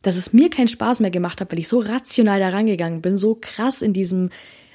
dass 0.00 0.16
es 0.16 0.32
mir 0.32 0.48
keinen 0.48 0.68
Spaß 0.68 1.00
mehr 1.00 1.10
gemacht 1.10 1.42
hat, 1.42 1.52
weil 1.52 1.58
ich 1.58 1.68
so 1.68 1.80
rational 1.80 2.40
da 2.40 2.48
rangegangen 2.48 3.02
bin, 3.02 3.18
so 3.18 3.36
krass 3.38 3.82
in 3.82 3.92
diesem, 3.92 4.30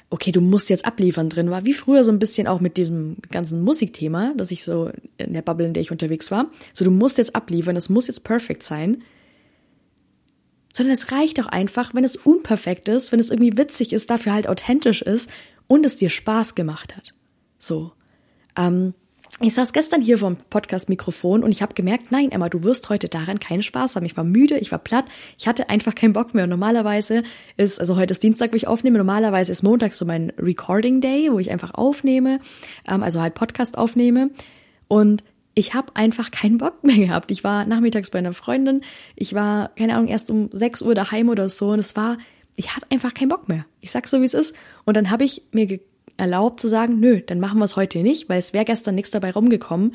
okay, 0.08 0.30
du 0.30 0.40
musst 0.40 0.70
jetzt 0.70 0.86
abliefern 0.86 1.30
drin 1.30 1.50
war, 1.50 1.66
wie 1.66 1.72
früher 1.72 2.04
so 2.04 2.12
ein 2.12 2.20
bisschen 2.20 2.46
auch 2.46 2.60
mit 2.60 2.76
diesem 2.76 3.16
ganzen 3.32 3.60
Musikthema, 3.62 4.34
dass 4.36 4.52
ich 4.52 4.62
so 4.62 4.88
in 5.18 5.32
der 5.32 5.42
Bubble, 5.42 5.66
in 5.66 5.72
der 5.72 5.80
ich 5.80 5.90
unterwegs 5.90 6.30
war. 6.30 6.46
So, 6.72 6.84
du 6.84 6.92
musst 6.92 7.18
jetzt 7.18 7.34
abliefern, 7.34 7.74
das 7.74 7.88
muss 7.88 8.06
jetzt 8.06 8.22
perfekt 8.22 8.62
sein 8.62 9.02
sondern 10.76 10.92
es 10.92 11.10
reicht 11.10 11.38
doch 11.38 11.46
einfach, 11.46 11.94
wenn 11.94 12.04
es 12.04 12.16
unperfekt 12.16 12.90
ist, 12.90 13.10
wenn 13.10 13.18
es 13.18 13.30
irgendwie 13.30 13.56
witzig 13.56 13.94
ist, 13.94 14.10
dafür 14.10 14.34
halt 14.34 14.46
authentisch 14.46 15.00
ist 15.00 15.30
und 15.68 15.86
es 15.86 15.96
dir 15.96 16.10
Spaß 16.10 16.54
gemacht 16.54 16.94
hat. 16.94 17.14
So. 17.58 17.92
Ähm, 18.58 18.92
ich 19.40 19.54
saß 19.54 19.72
gestern 19.72 20.02
hier 20.02 20.18
vom 20.18 20.36
Podcast-Mikrofon 20.36 21.42
und 21.42 21.50
ich 21.50 21.62
habe 21.62 21.72
gemerkt, 21.72 22.12
nein, 22.12 22.30
Emma, 22.30 22.50
du 22.50 22.62
wirst 22.62 22.90
heute 22.90 23.08
daran 23.08 23.40
keinen 23.40 23.62
Spaß 23.62 23.96
haben. 23.96 24.04
Ich 24.04 24.18
war 24.18 24.24
müde, 24.24 24.58
ich 24.58 24.70
war 24.70 24.78
platt, 24.78 25.06
ich 25.38 25.48
hatte 25.48 25.70
einfach 25.70 25.94
keinen 25.94 26.12
Bock 26.12 26.34
mehr. 26.34 26.44
Und 26.44 26.50
normalerweise 26.50 27.22
ist, 27.56 27.80
also 27.80 27.96
heute 27.96 28.12
ist 28.12 28.22
Dienstag, 28.22 28.52
wo 28.52 28.56
ich 28.56 28.66
aufnehme, 28.66 28.98
normalerweise 28.98 29.52
ist 29.52 29.62
Montag 29.62 29.94
so 29.94 30.04
mein 30.04 30.30
Recording 30.38 31.00
Day, 31.00 31.32
wo 31.32 31.38
ich 31.38 31.50
einfach 31.50 31.72
aufnehme, 31.72 32.38
ähm, 32.86 33.02
also 33.02 33.22
halt 33.22 33.32
Podcast 33.32 33.78
aufnehme. 33.78 34.30
Und 34.88 35.24
ich 35.58 35.72
habe 35.72 35.96
einfach 35.96 36.30
keinen 36.30 36.58
Bock 36.58 36.84
mehr 36.84 36.98
gehabt. 36.98 37.32
Ich 37.32 37.42
war 37.42 37.64
nachmittags 37.64 38.10
bei 38.10 38.18
einer 38.18 38.34
Freundin, 38.34 38.82
ich 39.16 39.34
war, 39.34 39.70
keine 39.74 39.94
Ahnung, 39.94 40.06
erst 40.06 40.30
um 40.30 40.50
6 40.52 40.82
Uhr 40.82 40.94
daheim 40.94 41.28
oder 41.30 41.48
so 41.48 41.70
und 41.70 41.80
es 41.80 41.96
war, 41.96 42.18
ich 42.54 42.76
hatte 42.76 42.86
einfach 42.90 43.14
keinen 43.14 43.30
Bock 43.30 43.48
mehr. 43.48 43.64
Ich 43.80 43.90
sag's 43.90 44.10
so, 44.10 44.20
wie 44.20 44.26
es 44.26 44.34
ist. 44.34 44.54
Und 44.84 44.96
dann 44.96 45.10
habe 45.10 45.24
ich 45.24 45.42
mir 45.52 45.80
erlaubt 46.18 46.60
zu 46.60 46.68
sagen, 46.68 47.00
nö, 47.00 47.20
dann 47.20 47.40
machen 47.40 47.58
wir 47.58 47.64
es 47.64 47.76
heute 47.76 47.98
nicht, 47.98 48.28
weil 48.28 48.38
es 48.38 48.52
wäre 48.52 48.66
gestern 48.66 48.94
nichts 48.94 49.10
dabei 49.10 49.32
rumgekommen. 49.32 49.94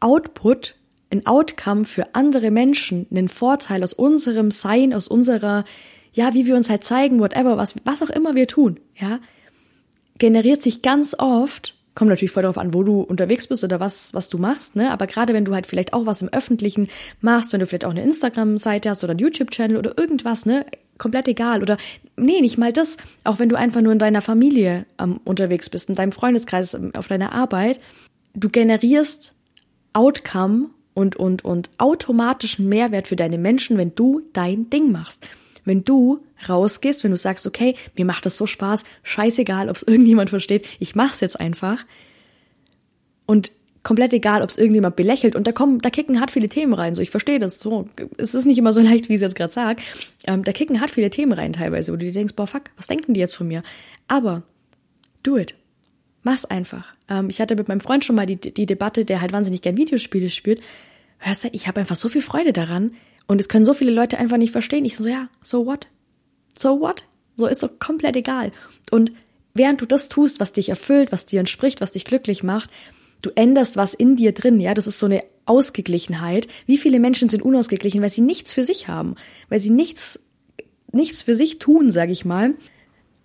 Output, 0.00 0.76
ein 1.10 1.26
Outcome 1.26 1.84
für 1.84 2.14
andere 2.14 2.50
Menschen, 2.50 3.06
einen 3.10 3.28
Vorteil 3.28 3.84
aus 3.84 3.92
unserem 3.92 4.50
Sein, 4.50 4.94
aus 4.94 5.08
unserer, 5.08 5.64
ja, 6.14 6.32
wie 6.32 6.46
wir 6.46 6.56
uns 6.56 6.70
halt 6.70 6.84
zeigen, 6.84 7.20
whatever, 7.20 7.58
was, 7.58 7.74
was 7.84 8.02
auch 8.02 8.10
immer 8.10 8.36
wir 8.36 8.46
tun, 8.46 8.80
ja, 8.98 9.20
generiert 10.18 10.62
sich 10.62 10.82
ganz 10.82 11.14
oft 11.18 11.77
kommt 11.98 12.10
natürlich 12.10 12.30
voll 12.30 12.44
darauf 12.44 12.58
an, 12.58 12.74
wo 12.74 12.84
du 12.84 13.00
unterwegs 13.00 13.48
bist 13.48 13.64
oder 13.64 13.80
was, 13.80 14.14
was 14.14 14.28
du 14.28 14.38
machst, 14.38 14.76
ne? 14.76 14.92
Aber 14.92 15.08
gerade 15.08 15.34
wenn 15.34 15.44
du 15.44 15.52
halt 15.52 15.66
vielleicht 15.66 15.92
auch 15.92 16.06
was 16.06 16.22
im 16.22 16.28
Öffentlichen 16.28 16.86
machst, 17.20 17.52
wenn 17.52 17.58
du 17.58 17.66
vielleicht 17.66 17.84
auch 17.84 17.90
eine 17.90 18.04
Instagram-Seite 18.04 18.88
hast 18.88 19.02
oder 19.02 19.10
einen 19.10 19.18
YouTube-Channel 19.18 19.76
oder 19.76 19.98
irgendwas, 19.98 20.46
ne? 20.46 20.64
Komplett 20.96 21.26
egal. 21.26 21.60
Oder 21.60 21.76
nee, 22.16 22.40
nicht 22.40 22.56
mal 22.56 22.72
das. 22.72 22.98
Auch 23.24 23.40
wenn 23.40 23.48
du 23.48 23.56
einfach 23.56 23.80
nur 23.80 23.92
in 23.92 23.98
deiner 23.98 24.20
Familie 24.20 24.86
ähm, 25.00 25.18
unterwegs 25.24 25.70
bist, 25.70 25.88
in 25.88 25.96
deinem 25.96 26.12
Freundeskreis, 26.12 26.74
ähm, 26.74 26.92
auf 26.94 27.08
deiner 27.08 27.32
Arbeit, 27.32 27.80
du 28.32 28.48
generierst 28.48 29.34
Outcome 29.92 30.70
und, 30.94 31.16
und, 31.16 31.44
und 31.44 31.68
automatischen 31.78 32.68
Mehrwert 32.68 33.08
für 33.08 33.16
deine 33.16 33.38
Menschen, 33.38 33.76
wenn 33.76 33.96
du 33.96 34.22
dein 34.32 34.70
Ding 34.70 34.92
machst. 34.92 35.28
Wenn 35.68 35.84
du 35.84 36.20
rausgehst, 36.48 37.04
wenn 37.04 37.10
du 37.10 37.16
sagst, 37.16 37.46
okay, 37.46 37.74
mir 37.96 38.04
macht 38.04 38.26
das 38.26 38.36
so 38.36 38.46
Spaß, 38.46 38.84
scheißegal, 39.02 39.68
ob 39.68 39.76
es 39.76 39.82
irgendjemand 39.86 40.30
versteht, 40.30 40.66
ich 40.78 40.94
mach's 40.94 41.20
jetzt 41.20 41.38
einfach. 41.38 41.84
Und 43.26 43.52
komplett 43.82 44.12
egal, 44.12 44.42
ob 44.42 44.50
es 44.50 44.58
irgendjemand 44.58 44.96
belächelt. 44.96 45.36
Und 45.36 45.46
da 45.46 45.52
kommen, 45.52 45.78
da 45.80 45.90
kicken 45.90 46.20
hart 46.20 46.30
viele 46.30 46.48
Themen 46.48 46.74
rein. 46.74 46.94
So, 46.94 47.02
ich 47.02 47.10
verstehe 47.10 47.38
das 47.38 47.60
so. 47.60 47.88
Es 48.16 48.34
ist 48.34 48.44
nicht 48.44 48.58
immer 48.58 48.72
so 48.72 48.80
leicht, 48.82 49.08
wie 49.08 49.14
ich 49.14 49.18
es 49.18 49.22
jetzt 49.22 49.36
gerade 49.36 49.52
sage. 49.52 49.82
Ähm, 50.26 50.44
da 50.44 50.52
kicken 50.52 50.80
hart 50.80 50.90
viele 50.90 51.10
Themen 51.10 51.32
rein 51.32 51.52
teilweise, 51.52 51.92
wo 51.92 51.96
du 51.96 52.04
dir 52.04 52.12
denkst, 52.12 52.34
boah, 52.34 52.46
fuck, 52.46 52.64
was 52.76 52.86
denken 52.86 53.14
die 53.14 53.20
jetzt 53.20 53.34
von 53.34 53.48
mir? 53.48 53.62
Aber 54.08 54.42
do 55.22 55.36
it. 55.36 55.54
Mach's 56.22 56.44
einfach. 56.44 56.94
Ähm, 57.08 57.28
ich 57.28 57.40
hatte 57.40 57.56
mit 57.56 57.68
meinem 57.68 57.80
Freund 57.80 58.04
schon 58.04 58.16
mal 58.16 58.26
die, 58.26 58.36
die 58.36 58.66
Debatte, 58.66 59.04
der 59.04 59.20
halt 59.20 59.32
wahnsinnig 59.32 59.62
gern 59.62 59.76
Videospiele 59.76 60.30
spielt. 60.30 60.60
Hörst 61.18 61.44
du, 61.44 61.48
ich 61.52 61.68
habe 61.68 61.80
einfach 61.80 61.96
so 61.96 62.08
viel 62.08 62.22
Freude 62.22 62.52
daran, 62.52 62.92
und 63.28 63.40
es 63.40 63.48
können 63.48 63.66
so 63.66 63.74
viele 63.74 63.92
Leute 63.92 64.18
einfach 64.18 64.38
nicht 64.38 64.50
verstehen. 64.50 64.84
Ich 64.84 64.96
so, 64.96 65.06
ja, 65.06 65.28
so 65.42 65.66
what? 65.66 65.86
So 66.56 66.80
what? 66.80 67.04
So 67.36 67.46
ist 67.46 67.62
doch 67.62 67.78
komplett 67.78 68.16
egal. 68.16 68.50
Und 68.90 69.12
während 69.54 69.80
du 69.80 69.86
das 69.86 70.08
tust, 70.08 70.40
was 70.40 70.52
dich 70.52 70.70
erfüllt, 70.70 71.12
was 71.12 71.26
dir 71.26 71.38
entspricht, 71.38 71.80
was 71.80 71.92
dich 71.92 72.04
glücklich 72.04 72.42
macht, 72.42 72.70
du 73.22 73.30
änderst 73.34 73.76
was 73.76 73.94
in 73.94 74.16
dir 74.16 74.32
drin, 74.32 74.58
ja, 74.58 74.74
das 74.74 74.86
ist 74.86 74.98
so 74.98 75.06
eine 75.06 75.22
Ausgeglichenheit. 75.44 76.48
Wie 76.66 76.78
viele 76.78 76.98
Menschen 76.98 77.28
sind 77.28 77.42
unausgeglichen, 77.42 78.02
weil 78.02 78.10
sie 78.10 78.22
nichts 78.22 78.54
für 78.54 78.64
sich 78.64 78.88
haben, 78.88 79.14
weil 79.48 79.60
sie 79.60 79.70
nichts, 79.70 80.24
nichts 80.90 81.22
für 81.22 81.34
sich 81.34 81.58
tun, 81.58 81.92
sag 81.92 82.10
ich 82.10 82.24
mal, 82.24 82.54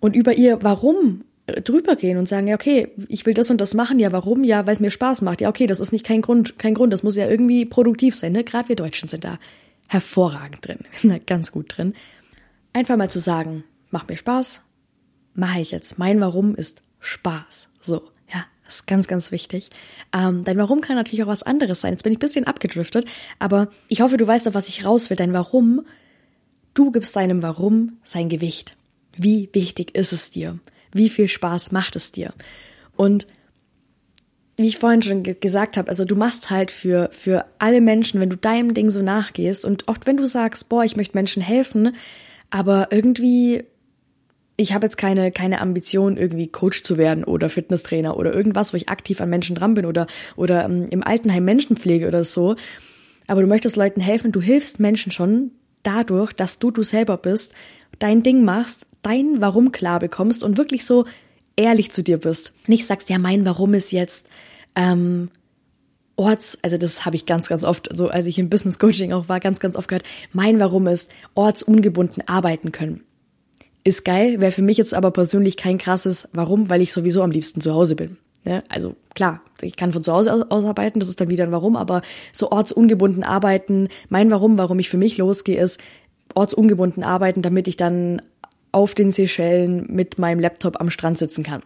und 0.00 0.14
über 0.14 0.34
ihr 0.34 0.58
Warum 0.62 1.24
drüber 1.46 1.96
gehen 1.96 2.16
und 2.16 2.28
sagen, 2.28 2.46
ja, 2.46 2.54
okay, 2.54 2.88
ich 3.08 3.26
will 3.26 3.34
das 3.34 3.50
und 3.50 3.60
das 3.60 3.74
machen, 3.74 3.98
ja, 3.98 4.12
warum? 4.12 4.44
Ja, 4.44 4.66
weil 4.66 4.72
es 4.72 4.80
mir 4.80 4.90
Spaß 4.90 5.22
macht. 5.22 5.40
Ja, 5.40 5.48
okay, 5.48 5.66
das 5.66 5.80
ist 5.80 5.92
nicht 5.92 6.04
kein 6.04 6.22
Grund, 6.22 6.58
kein 6.58 6.74
Grund, 6.74 6.92
das 6.92 7.02
muss 7.02 7.16
ja 7.16 7.28
irgendwie 7.28 7.66
produktiv 7.66 8.14
sein, 8.14 8.32
ne? 8.32 8.44
Gerade 8.44 8.70
wir 8.70 8.76
Deutschen 8.76 9.08
sind 9.08 9.24
da 9.24 9.38
hervorragend 9.88 10.66
drin. 10.66 10.78
Wir 10.90 10.98
sind 10.98 11.10
da 11.10 11.18
ganz 11.18 11.52
gut 11.52 11.76
drin. 11.76 11.94
Einfach 12.72 12.96
mal 12.96 13.10
zu 13.10 13.20
sagen, 13.20 13.64
macht 13.90 14.08
mir 14.08 14.16
Spaß, 14.16 14.62
mache 15.34 15.60
ich 15.60 15.70
jetzt. 15.70 15.98
Mein 15.98 16.20
Warum 16.20 16.54
ist 16.54 16.82
Spaß. 17.00 17.68
So, 17.80 18.10
ja, 18.32 18.44
das 18.64 18.76
ist 18.76 18.86
ganz, 18.86 19.06
ganz 19.06 19.30
wichtig. 19.30 19.70
Ähm, 20.12 20.44
dein 20.44 20.58
Warum 20.58 20.80
kann 20.80 20.96
natürlich 20.96 21.22
auch 21.22 21.28
was 21.28 21.42
anderes 21.42 21.80
sein. 21.80 21.92
Jetzt 21.92 22.02
bin 22.02 22.12
ich 22.12 22.18
ein 22.18 22.20
bisschen 22.20 22.46
abgedriftet, 22.46 23.06
aber 23.38 23.70
ich 23.88 24.00
hoffe, 24.00 24.16
du 24.16 24.26
weißt 24.26 24.48
auf 24.48 24.54
was 24.54 24.68
ich 24.68 24.84
raus 24.84 25.10
will. 25.10 25.16
Dein 25.16 25.32
Warum, 25.32 25.86
du 26.72 26.90
gibst 26.90 27.14
deinem 27.14 27.42
Warum 27.42 27.98
sein 28.02 28.28
Gewicht. 28.28 28.76
Wie 29.16 29.48
wichtig 29.52 29.94
ist 29.94 30.12
es 30.12 30.30
dir? 30.30 30.58
Wie 30.92 31.08
viel 31.08 31.28
Spaß 31.28 31.72
macht 31.72 31.96
es 31.96 32.10
dir? 32.10 32.32
Und 32.96 33.26
wie 34.56 34.68
ich 34.68 34.78
vorhin 34.78 35.02
schon 35.02 35.22
gesagt 35.22 35.76
habe, 35.76 35.88
also 35.88 36.04
du 36.04 36.14
machst 36.14 36.50
halt 36.50 36.70
für, 36.70 37.08
für 37.12 37.44
alle 37.58 37.80
Menschen, 37.80 38.20
wenn 38.20 38.30
du 38.30 38.36
deinem 38.36 38.72
Ding 38.72 38.88
so 38.88 39.02
nachgehst 39.02 39.64
und 39.64 39.88
auch 39.88 39.96
wenn 40.04 40.16
du 40.16 40.24
sagst, 40.24 40.68
boah, 40.68 40.84
ich 40.84 40.96
möchte 40.96 41.16
Menschen 41.16 41.42
helfen, 41.42 41.96
aber 42.50 42.88
irgendwie, 42.90 43.64
ich 44.56 44.72
habe 44.72 44.86
jetzt 44.86 44.96
keine, 44.96 45.32
keine 45.32 45.60
Ambition, 45.60 46.16
irgendwie 46.16 46.46
Coach 46.46 46.84
zu 46.84 46.96
werden 46.96 47.24
oder 47.24 47.48
Fitnesstrainer 47.48 48.16
oder 48.16 48.32
irgendwas, 48.32 48.72
wo 48.72 48.76
ich 48.76 48.88
aktiv 48.88 49.20
an 49.20 49.30
Menschen 49.30 49.56
dran 49.56 49.74
bin 49.74 49.86
oder, 49.86 50.06
oder 50.36 50.64
ähm, 50.64 50.86
im 50.90 51.02
Altenheim 51.02 51.44
Menschenpflege 51.44 52.06
oder 52.06 52.22
so. 52.22 52.54
Aber 53.26 53.40
du 53.40 53.48
möchtest 53.48 53.74
Leuten 53.74 54.00
helfen, 54.00 54.30
du 54.30 54.40
hilfst 54.40 54.78
Menschen 54.78 55.10
schon 55.10 55.50
dadurch, 55.82 56.32
dass 56.32 56.60
du 56.60 56.70
du 56.70 56.84
selber 56.84 57.16
bist, 57.16 57.54
dein 57.98 58.22
Ding 58.22 58.44
machst, 58.44 58.86
dein 59.02 59.40
Warum 59.40 59.72
klar 59.72 59.98
bekommst 59.98 60.44
und 60.44 60.56
wirklich 60.56 60.84
so 60.84 61.06
ehrlich 61.56 61.92
zu 61.92 62.02
dir 62.02 62.18
bist. 62.18 62.54
Nicht 62.66 62.86
sagst, 62.86 63.10
ja, 63.10 63.18
mein 63.18 63.44
Warum 63.46 63.74
ist 63.74 63.92
jetzt 63.92 64.26
ähm, 64.74 65.30
Orts, 66.16 66.58
also 66.62 66.76
das 66.76 67.04
habe 67.04 67.16
ich 67.16 67.26
ganz, 67.26 67.48
ganz 67.48 67.64
oft, 67.64 67.88
so 67.92 68.08
als 68.08 68.26
ich 68.26 68.38
im 68.38 68.48
Business 68.48 68.78
Coaching 68.78 69.12
auch 69.12 69.28
war, 69.28 69.40
ganz, 69.40 69.58
ganz 69.58 69.74
oft 69.74 69.88
gehört, 69.88 70.04
mein 70.32 70.60
Warum 70.60 70.86
ist 70.86 71.10
ortsungebunden 71.34 72.26
arbeiten 72.28 72.72
können. 72.72 73.02
Ist 73.82 74.04
geil, 74.04 74.40
wäre 74.40 74.52
für 74.52 74.62
mich 74.62 74.76
jetzt 74.76 74.94
aber 74.94 75.10
persönlich 75.10 75.56
kein 75.56 75.78
krasses 75.78 76.28
Warum, 76.32 76.70
weil 76.70 76.82
ich 76.82 76.92
sowieso 76.92 77.22
am 77.22 77.30
liebsten 77.30 77.60
zu 77.60 77.74
Hause 77.74 77.96
bin. 77.96 78.16
Ne? 78.44 78.62
Also 78.68 78.94
klar, 79.14 79.42
ich 79.60 79.76
kann 79.76 79.92
von 79.92 80.04
zu 80.04 80.12
Hause 80.12 80.32
aus, 80.32 80.42
aus 80.48 80.64
arbeiten, 80.64 81.00
das 81.00 81.08
ist 81.08 81.20
dann 81.20 81.30
wieder 81.30 81.44
ein 81.44 81.52
Warum, 81.52 81.76
aber 81.76 82.02
so 82.32 82.50
ortsungebunden 82.50 83.24
arbeiten, 83.24 83.88
mein 84.08 84.30
Warum, 84.30 84.56
warum 84.56 84.78
ich 84.78 84.88
für 84.88 84.98
mich 84.98 85.18
losgehe, 85.18 85.60
ist 85.60 85.80
ortsungebunden 86.34 87.02
arbeiten, 87.02 87.42
damit 87.42 87.68
ich 87.68 87.76
dann 87.76 88.22
auf 88.74 88.94
den 88.94 89.10
Seychellen 89.10 89.86
mit 89.88 90.18
meinem 90.18 90.40
Laptop 90.40 90.80
am 90.80 90.90
Strand 90.90 91.18
sitzen 91.18 91.44
kann. 91.44 91.62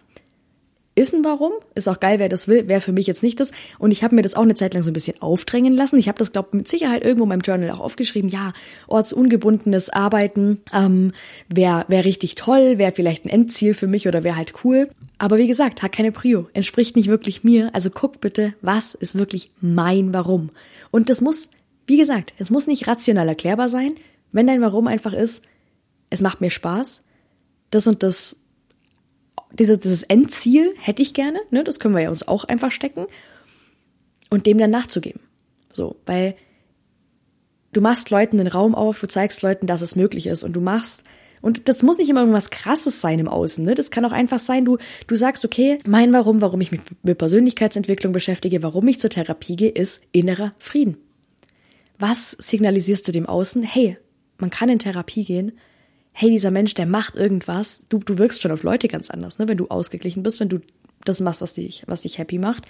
Ist 0.99 1.15
ein 1.15 1.25
Warum, 1.25 1.53
ist 1.77 1.89
auch 1.89 2.01
geil, 2.01 2.19
wer 2.19 2.29
das 2.29 2.49
will, 2.49 2.67
wäre 2.67 2.81
für 2.81 2.91
mich 2.91 3.07
jetzt 3.07 3.23
nicht 3.23 3.39
das. 3.39 3.53
Und 3.79 3.93
ich 3.93 4.03
habe 4.03 4.17
mir 4.17 4.23
das 4.23 4.35
auch 4.35 4.43
eine 4.43 4.57
Zeit 4.57 4.75
lang 4.75 4.83
so 4.83 4.91
ein 4.91 4.95
bisschen 4.95 5.23
aufdrängen 5.23 5.75
lassen. 5.75 5.97
Ich 5.97 6.09
habe 6.09 6.19
das, 6.19 6.33
glaube 6.33 6.57
mit 6.57 6.67
Sicherheit 6.67 7.05
irgendwo 7.05 7.23
in 7.23 7.29
meinem 7.29 7.43
Journal 7.43 7.71
auch 7.71 7.79
aufgeschrieben. 7.79 8.29
Ja, 8.29 8.53
ortsungebundenes 8.89 9.91
Arbeiten 9.91 10.61
ähm, 10.75 11.13
wäre 11.49 11.85
wär 11.87 12.05
richtig 12.05 12.35
toll, 12.35 12.79
wäre 12.79 12.91
vielleicht 12.91 13.25
ein 13.25 13.29
Endziel 13.29 13.75
für 13.75 13.87
mich 13.87 14.09
oder 14.09 14.25
wäre 14.25 14.35
halt 14.35 14.65
cool. 14.65 14.91
Aber 15.19 15.39
wie 15.39 15.47
gesagt, 15.47 15.83
hat 15.83 15.93
keine 15.93 16.11
Prio, 16.11 16.49
entspricht 16.53 16.97
nicht 16.97 17.09
wirklich 17.09 17.45
mir. 17.45 17.73
Also 17.77 17.91
guck 17.91 18.21
bitte, 18.21 18.55
was 18.61 18.95
ist 18.97 19.17
wirklich 19.17 19.53
mein 19.61 20.13
Warum. 20.13 20.51
Und 20.91 21.11
das 21.11 21.21
muss, 21.21 21.49
wie 21.87 21.99
gesagt, 21.99 22.33
es 22.39 22.51
muss 22.51 22.67
nicht 22.67 22.89
rational 22.89 23.29
erklärbar 23.29 23.69
sein. 23.69 23.95
Wenn 24.33 24.49
dein 24.49 24.63
Warum 24.63 24.89
einfach 24.89 25.13
ist, 25.13 25.45
es 26.11 26.21
macht 26.21 26.41
mir 26.41 26.51
Spaß, 26.51 27.05
das 27.71 27.87
und 27.87 28.03
das, 28.03 28.37
dieses, 29.53 29.81
dieses 29.81 30.03
Endziel 30.05 30.75
hätte 30.79 31.03
ich 31.03 31.15
gerne, 31.15 31.41
ne, 31.51 31.65
das 31.65 31.81
können 31.81 31.95
wir 31.95 32.03
ja 32.03 32.11
uns 32.11 32.27
auch 32.27 32.45
einfach 32.45 32.71
stecken 32.71 33.07
und 34.31 34.47
dem 34.47 34.59
dann 34.59 34.71
nachzugeben. 34.71 35.21
So, 35.73 35.97
weil 36.07 36.35
du 37.73 37.81
machst 37.81 38.11
Leuten 38.11 38.39
den 38.39 38.47
Raum 38.47 38.75
auf, 38.75 39.01
du 39.01 39.07
zeigst 39.07 39.43
Leuten, 39.43 39.67
dass 39.67 39.83
es 39.83 39.97
möglich 39.97 40.27
ist 40.27 40.45
und 40.45 40.55
du 40.55 40.61
machst 40.61 41.05
und 41.41 41.69
das 41.69 41.83
muss 41.83 41.99
nicht 41.99 42.11
immer 42.11 42.21
irgendwas 42.21 42.51
krasses 42.51 43.01
sein 43.01 43.19
im 43.19 43.29
Außen, 43.29 43.65
ne? 43.65 43.75
Das 43.75 43.91
kann 43.91 44.05
auch 44.05 44.13
einfach 44.13 44.39
sein, 44.39 44.65
du 44.65 44.79
du 45.07 45.15
sagst, 45.15 45.45
okay, 45.45 45.79
mein 45.87 46.13
warum, 46.13 46.41
warum 46.41 46.61
ich 46.61 46.73
mich 46.73 46.81
mit 47.03 47.19
Persönlichkeitsentwicklung 47.19 48.13
beschäftige, 48.13 48.63
warum 48.63 48.89
ich 48.89 48.99
zur 48.99 49.11
Therapie 49.11 49.57
gehe, 49.57 49.71
ist 49.71 50.03
innerer 50.11 50.55
Frieden. 50.59 50.97
Was 51.99 52.33
signalisierst 52.33 53.07
du 53.07 53.13
dem 53.13 53.27
Außen? 53.27 53.63
Hey, 53.63 53.99
man 54.39 54.51
kann 54.51 54.69
in 54.69 54.79
Therapie 54.79 55.25
gehen, 55.25 55.53
hey, 56.21 56.31
dieser 56.31 56.51
Mensch, 56.51 56.75
der 56.75 56.87
macht 56.87 57.15
irgendwas, 57.15 57.87
du, 57.89 57.99
du 57.99 58.19
wirkst 58.19 58.43
schon 58.43 58.51
auf 58.51 58.65
Leute 58.65 58.89
ganz 58.89 59.09
anders, 59.09 59.39
ne? 59.39 59.47
wenn 59.47 59.57
du 59.57 59.69
ausgeglichen 59.69 60.25
bist, 60.25 60.41
wenn 60.41 60.49
du 60.49 60.59
das 61.05 61.21
machst, 61.21 61.43
was 61.43 61.55
dich, 61.55 61.85
was 61.87 62.01
dich 62.01 62.19
happy 62.19 62.39
macht. 62.39 62.65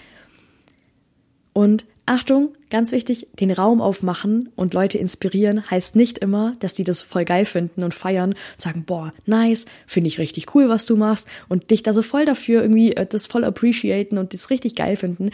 Und 1.55 1.87
Achtung, 2.05 2.53
ganz 2.69 2.93
wichtig, 2.93 3.27
den 3.41 3.51
Raum 3.51 3.81
aufmachen 3.81 4.51
und 4.55 4.75
Leute 4.75 4.99
inspirieren 4.99 5.71
heißt 5.71 5.97
nicht 5.97 6.19
immer, 6.19 6.57
dass 6.61 6.75
die 6.75 6.85
das 6.85 7.01
voll 7.01 7.25
geil 7.25 7.47
finden 7.47 7.85
und 7.85 7.95
feiern 7.95 8.33
und 8.33 8.61
sagen, 8.61 8.85
boah, 8.85 9.15
nice, 9.25 9.65
finde 9.87 10.09
ich 10.09 10.19
richtig 10.19 10.55
cool, 10.55 10.69
was 10.69 10.85
du 10.85 10.97
machst 10.97 11.27
und 11.49 11.71
dich 11.71 11.83
da 11.83 11.95
so 11.95 12.03
voll 12.03 12.27
dafür 12.27 12.61
irgendwie 12.61 12.93
äh, 12.97 13.07
das 13.07 13.25
voll 13.25 13.45
appreciaten 13.45 14.19
und 14.19 14.35
das 14.35 14.51
richtig 14.51 14.75
geil 14.75 14.97
finden. 14.97 15.31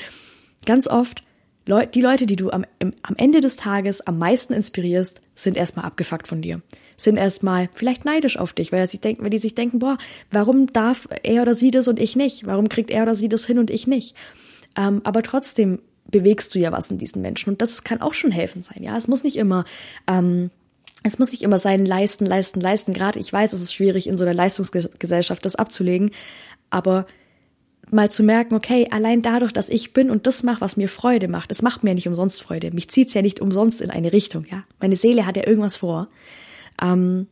Ganz 0.66 0.86
oft, 0.86 1.24
die 1.66 2.00
Leute, 2.00 2.26
die 2.26 2.36
du 2.36 2.50
am, 2.50 2.64
am 2.80 3.16
Ende 3.16 3.40
des 3.40 3.56
Tages 3.56 4.06
am 4.06 4.18
meisten 4.18 4.52
inspirierst, 4.52 5.20
sind 5.34 5.56
erstmal 5.56 5.86
abgefuckt 5.86 6.28
von 6.28 6.42
dir 6.42 6.62
sind 6.96 7.16
erstmal 7.16 7.68
vielleicht 7.72 8.04
neidisch 8.04 8.38
auf 8.38 8.52
dich, 8.52 8.72
weil, 8.72 8.86
sie 8.86 9.00
denken, 9.00 9.22
weil 9.22 9.30
die 9.30 9.38
sich 9.38 9.54
denken, 9.54 9.78
boah, 9.78 9.98
warum 10.30 10.72
darf 10.72 11.08
er 11.22 11.42
oder 11.42 11.54
sie 11.54 11.70
das 11.70 11.88
und 11.88 11.98
ich 11.98 12.16
nicht? 12.16 12.46
Warum 12.46 12.68
kriegt 12.68 12.90
er 12.90 13.02
oder 13.02 13.14
sie 13.14 13.28
das 13.28 13.46
hin 13.46 13.58
und 13.58 13.70
ich 13.70 13.86
nicht? 13.86 14.14
Ähm, 14.76 15.00
aber 15.04 15.22
trotzdem 15.22 15.80
bewegst 16.10 16.54
du 16.54 16.58
ja 16.58 16.72
was 16.72 16.90
in 16.90 16.98
diesen 16.98 17.22
Menschen 17.22 17.50
und 17.50 17.62
das 17.62 17.82
kann 17.84 18.00
auch 18.00 18.14
schon 18.14 18.30
helfen 18.30 18.62
sein. 18.62 18.82
Ja, 18.82 18.96
es 18.96 19.08
muss 19.08 19.24
nicht 19.24 19.36
immer 19.36 19.64
ähm, 20.06 20.50
es 21.06 21.18
muss 21.18 21.32
nicht 21.32 21.42
immer 21.42 21.58
sein, 21.58 21.84
leisten, 21.84 22.24
leisten, 22.24 22.62
leisten. 22.62 22.94
Gerade 22.94 23.18
ich 23.18 23.30
weiß, 23.30 23.52
es 23.52 23.60
ist 23.60 23.74
schwierig, 23.74 24.06
in 24.06 24.16
so 24.16 24.24
einer 24.24 24.32
Leistungsgesellschaft 24.32 25.44
das 25.44 25.54
abzulegen. 25.54 26.12
Aber 26.70 27.06
mal 27.90 28.10
zu 28.10 28.22
merken, 28.22 28.54
okay, 28.54 28.88
allein 28.90 29.22
dadurch, 29.22 29.52
dass 29.52 29.68
ich 29.68 29.92
bin 29.92 30.10
und 30.10 30.26
das 30.26 30.42
mache, 30.42 30.60
was 30.60 30.76
mir 30.76 30.88
Freude 30.88 31.28
macht, 31.28 31.50
es 31.50 31.62
macht 31.62 31.84
mir 31.84 31.94
nicht 31.94 32.08
umsonst 32.08 32.42
Freude. 32.42 32.70
Mich 32.72 32.88
zieht's 32.88 33.14
ja 33.14 33.22
nicht 33.22 33.40
umsonst 33.40 33.80
in 33.80 33.90
eine 33.90 34.12
Richtung, 34.12 34.46
ja. 34.50 34.64
Meine 34.80 34.96
Seele 34.96 35.26
hat 35.26 35.36
ja 35.36 35.46
irgendwas 35.46 35.76
vor 35.76 36.08
ähm, 36.80 37.26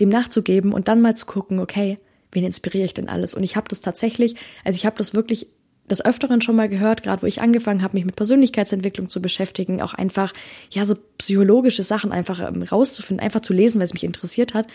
dem 0.00 0.08
nachzugeben 0.08 0.72
und 0.72 0.88
dann 0.88 1.00
mal 1.00 1.16
zu 1.16 1.26
gucken, 1.26 1.60
okay, 1.60 1.98
wen 2.32 2.44
inspiriere 2.44 2.84
ich 2.84 2.94
denn 2.94 3.08
alles? 3.08 3.34
Und 3.34 3.42
ich 3.42 3.56
habe 3.56 3.68
das 3.68 3.80
tatsächlich, 3.80 4.36
also 4.64 4.76
ich 4.76 4.86
habe 4.86 4.96
das 4.96 5.14
wirklich 5.14 5.48
des 5.90 6.04
Öfteren 6.04 6.40
schon 6.40 6.56
mal 6.56 6.68
gehört, 6.68 7.02
gerade 7.02 7.22
wo 7.22 7.26
ich 7.26 7.42
angefangen 7.42 7.82
habe, 7.82 7.94
mich 7.94 8.04
mit 8.04 8.16
Persönlichkeitsentwicklung 8.16 9.08
zu 9.08 9.20
beschäftigen, 9.20 9.82
auch 9.82 9.92
einfach, 9.92 10.32
ja, 10.70 10.84
so 10.84 10.94
psychologische 11.18 11.82
Sachen 11.82 12.12
einfach 12.12 12.40
ähm, 12.40 12.62
rauszufinden, 12.62 13.24
einfach 13.24 13.40
zu 13.40 13.52
lesen, 13.52 13.78
weil 13.78 13.86
es 13.86 13.92
mich 13.92 14.04
interessiert 14.04 14.54
hat 14.54 14.68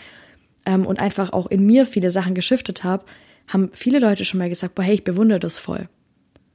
ähm, 0.66 0.84
und 0.86 1.00
einfach 1.00 1.32
auch 1.32 1.46
in 1.46 1.64
mir 1.64 1.86
viele 1.86 2.10
Sachen 2.10 2.34
geschiftet 2.34 2.84
habe, 2.84 3.04
haben 3.48 3.70
viele 3.72 3.98
Leute 3.98 4.24
schon 4.24 4.38
mal 4.38 4.48
gesagt, 4.48 4.74
boah, 4.74 4.82
hey, 4.82 4.94
ich 4.94 5.04
bewundere 5.04 5.38
das 5.38 5.58
voll. 5.58 5.88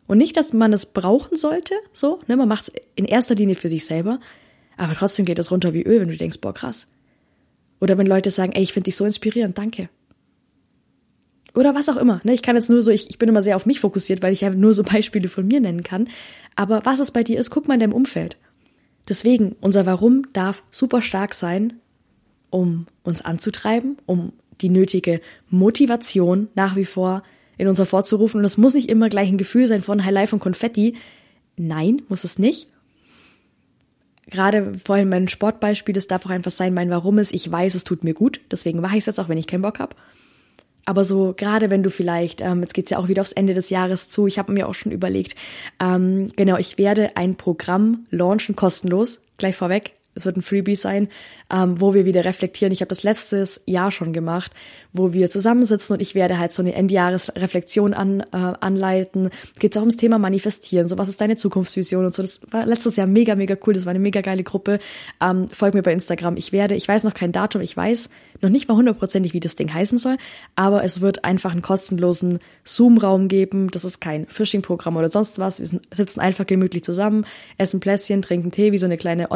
Und 0.07 0.17
nicht, 0.17 0.35
dass 0.35 0.53
man 0.53 0.73
es 0.73 0.87
brauchen 0.87 1.37
sollte, 1.37 1.75
so, 1.93 2.19
ne, 2.27 2.35
man 2.35 2.47
macht 2.47 2.63
es 2.63 2.73
in 2.95 3.05
erster 3.05 3.35
Linie 3.35 3.55
für 3.55 3.69
sich 3.69 3.85
selber, 3.85 4.19
aber 4.77 4.93
trotzdem 4.93 5.25
geht 5.25 5.39
es 5.39 5.51
runter 5.51 5.73
wie 5.73 5.83
Öl, 5.83 6.01
wenn 6.01 6.09
du 6.09 6.17
denkst, 6.17 6.41
boah, 6.41 6.53
krass. 6.53 6.87
Oder 7.79 7.97
wenn 7.97 8.07
Leute 8.07 8.29
sagen, 8.29 8.51
ey, 8.53 8.63
ich 8.63 8.73
finde 8.73 8.85
dich 8.85 8.95
so 8.95 9.05
inspirierend, 9.05 9.57
danke. 9.57 9.89
Oder 11.53 11.75
was 11.75 11.89
auch 11.89 11.97
immer. 11.97 12.21
Ne? 12.23 12.33
Ich 12.33 12.41
kann 12.41 12.55
jetzt 12.55 12.69
nur 12.69 12.81
so, 12.81 12.91
ich, 12.91 13.09
ich 13.09 13.17
bin 13.17 13.29
immer 13.29 13.41
sehr 13.41 13.55
auf 13.55 13.65
mich 13.65 13.79
fokussiert, 13.79 14.21
weil 14.21 14.33
ich 14.33 14.41
ja 14.41 14.49
nur 14.49 14.73
so 14.73 14.83
Beispiele 14.91 15.27
von 15.27 15.47
mir 15.47 15.59
nennen 15.59 15.83
kann. 15.83 16.07
Aber 16.55 16.85
was 16.85 16.99
es 16.99 17.11
bei 17.11 17.23
dir 17.23 17.39
ist, 17.39 17.49
guck 17.49 17.67
mal 17.67 17.75
in 17.75 17.79
deinem 17.79 17.93
Umfeld. 17.93 18.37
Deswegen, 19.07 19.55
unser 19.61 19.85
Warum 19.85 20.31
darf 20.33 20.63
super 20.69 21.01
stark 21.01 21.33
sein, 21.33 21.73
um 22.49 22.85
uns 23.03 23.21
anzutreiben, 23.21 23.97
um 24.05 24.33
die 24.61 24.69
nötige 24.69 25.21
Motivation 25.49 26.49
nach 26.55 26.75
wie 26.75 26.85
vor 26.85 27.23
in 27.57 27.67
uns 27.67 27.79
hervorzurufen. 27.79 28.39
Und 28.39 28.45
es 28.45 28.57
muss 28.57 28.73
nicht 28.73 28.89
immer 28.89 29.09
gleich 29.09 29.29
ein 29.29 29.37
Gefühl 29.37 29.67
sein 29.67 29.81
von 29.81 30.03
Highlife 30.03 30.35
und 30.35 30.39
Konfetti. 30.39 30.95
Nein, 31.57 32.01
muss 32.07 32.23
es 32.23 32.39
nicht. 32.39 32.67
Gerade 34.27 34.79
vorhin 34.83 35.09
mein 35.09 35.27
Sportbeispiel, 35.27 35.93
das 35.93 36.07
darf 36.07 36.25
auch 36.25 36.31
einfach 36.31 36.51
sein, 36.51 36.73
mein 36.73 36.89
Warum 36.89 37.17
ist, 37.19 37.33
ich 37.33 37.51
weiß, 37.51 37.75
es 37.75 37.83
tut 37.83 38.03
mir 38.03 38.13
gut. 38.13 38.39
Deswegen 38.49 38.79
mache 38.79 38.93
ich 38.93 38.99
es 38.99 39.05
jetzt 39.07 39.19
auch, 39.19 39.29
wenn 39.29 39.37
ich 39.37 39.47
keinen 39.47 39.61
Bock 39.61 39.79
habe. 39.79 39.95
Aber 40.85 41.05
so 41.05 41.33
gerade 41.35 41.69
wenn 41.69 41.83
du 41.83 41.89
vielleicht, 41.89 42.41
ähm, 42.41 42.61
jetzt 42.61 42.73
geht's 42.73 42.91
ja 42.91 42.97
auch 42.97 43.07
wieder 43.07 43.21
aufs 43.21 43.31
Ende 43.33 43.53
des 43.53 43.69
Jahres 43.69 44.09
zu, 44.09 44.25
ich 44.27 44.39
habe 44.39 44.51
mir 44.51 44.67
auch 44.67 44.73
schon 44.73 44.91
überlegt, 44.91 45.35
ähm, 45.79 46.31
genau, 46.35 46.57
ich 46.57 46.77
werde 46.77 47.15
ein 47.17 47.35
Programm 47.35 48.05
launchen, 48.09 48.55
kostenlos, 48.55 49.21
gleich 49.37 49.55
vorweg, 49.55 49.93
es 50.13 50.25
wird 50.25 50.37
ein 50.37 50.41
Freebie 50.41 50.75
sein, 50.75 51.07
ähm, 51.51 51.79
wo 51.79 51.93
wir 51.93 52.05
wieder 52.05 52.25
reflektieren. 52.25 52.73
Ich 52.73 52.81
habe 52.81 52.89
das 52.89 53.03
letztes 53.03 53.61
Jahr 53.65 53.91
schon 53.91 54.13
gemacht, 54.13 54.51
wo 54.93 55.13
wir 55.13 55.29
zusammensitzen 55.29 55.93
und 55.93 56.01
ich 56.01 56.15
werde 56.15 56.37
halt 56.37 56.51
so 56.51 56.61
eine 56.61 56.73
Endjahresreflexion 56.73 57.93
an, 57.93 58.21
äh, 58.21 58.25
anleiten. 58.35 59.29
Geht 59.59 59.77
auch 59.77 59.81
ums 59.81 59.97
Thema 59.97 60.19
Manifestieren. 60.19 60.87
So, 60.87 60.97
was 60.97 61.09
ist 61.09 61.21
deine 61.21 61.37
Zukunftsvision 61.37 62.05
und 62.05 62.13
so. 62.13 62.21
Das 62.21 62.41
war 62.51 62.65
letztes 62.65 62.97
Jahr 62.97 63.07
mega, 63.07 63.35
mega 63.35 63.55
cool. 63.65 63.73
Das 63.73 63.85
war 63.85 63.91
eine 63.91 63.99
mega 63.99 64.21
geile 64.21 64.43
Gruppe. 64.43 64.79
Ähm, 65.21 65.47
folgt 65.47 65.75
mir 65.75 65.81
bei 65.81 65.93
Instagram. 65.93 66.35
Ich 66.37 66.51
werde, 66.51 66.75
ich 66.75 66.87
weiß 66.87 67.03
noch 67.03 67.13
kein 67.13 67.31
Datum, 67.31 67.61
ich 67.61 67.75
weiß 67.75 68.09
noch 68.41 68.49
nicht 68.49 68.67
mal 68.67 68.75
hundertprozentig, 68.75 69.33
wie 69.33 69.39
das 69.39 69.55
Ding 69.55 69.73
heißen 69.73 69.97
soll, 69.97 70.17
aber 70.55 70.83
es 70.83 71.01
wird 71.01 71.23
einfach 71.23 71.51
einen 71.51 71.61
kostenlosen 71.61 72.39
Zoom-Raum 72.63 73.27
geben. 73.27 73.69
Das 73.69 73.85
ist 73.85 74.01
kein 74.01 74.25
Phishing-Programm 74.27 74.97
oder 74.97 75.09
sonst 75.09 75.39
was. 75.39 75.59
Wir 75.59 75.79
sitzen 75.91 76.19
einfach 76.19 76.45
gemütlich 76.45 76.83
zusammen, 76.83 77.25
essen 77.57 77.79
Plätzchen, 77.79 78.21
trinken 78.21 78.51
Tee, 78.51 78.71
wie 78.71 78.77
so 78.77 78.85
eine 78.85 78.97
kleine 78.97 79.31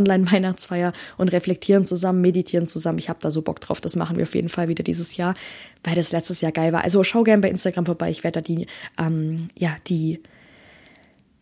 Online-Weihnachtsfeier 0.66 0.94
und 1.18 1.30
reflektieren 1.30 1.86
zusammen, 1.86 2.22
meditieren 2.22 2.68
zusammen. 2.68 3.00
Ich 3.00 3.10
habe 3.10 3.20
da 3.22 3.32
so 3.32 3.42
Bock 3.42 3.60
drauf. 3.62 3.82
Das 3.82 3.96
machen 3.96 4.18
wir 4.18 4.24
auf 4.24 4.36
jeden 4.36 4.50
Fall 4.50 4.68
wieder 4.68 4.84
dieses 4.84 5.18
Jahr, 5.18 5.36
weil 5.84 5.96
das 5.96 6.12
letztes 6.12 6.42
Jahr 6.42 6.52
geil 6.52 6.74
war. 6.74 6.84
Also 6.84 7.04
schau 7.04 7.24
gern 7.24 7.42
bei 7.42 7.50
Instagram 7.50 7.86
vorbei. 7.86 8.10
Ich 8.10 8.24
werde 8.24 8.42
da 8.42 8.48
die, 8.48 8.68
ähm, 8.98 9.48
ja, 9.58 9.78
die, 9.88 10.22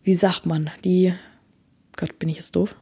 wie 0.02 0.14
sagt 0.14 0.46
man, 0.46 0.70
die, 0.84 1.12
Gott, 1.96 2.18
bin 2.18 2.28
ich 2.28 2.36
jetzt 2.36 2.56
doof? 2.56 2.76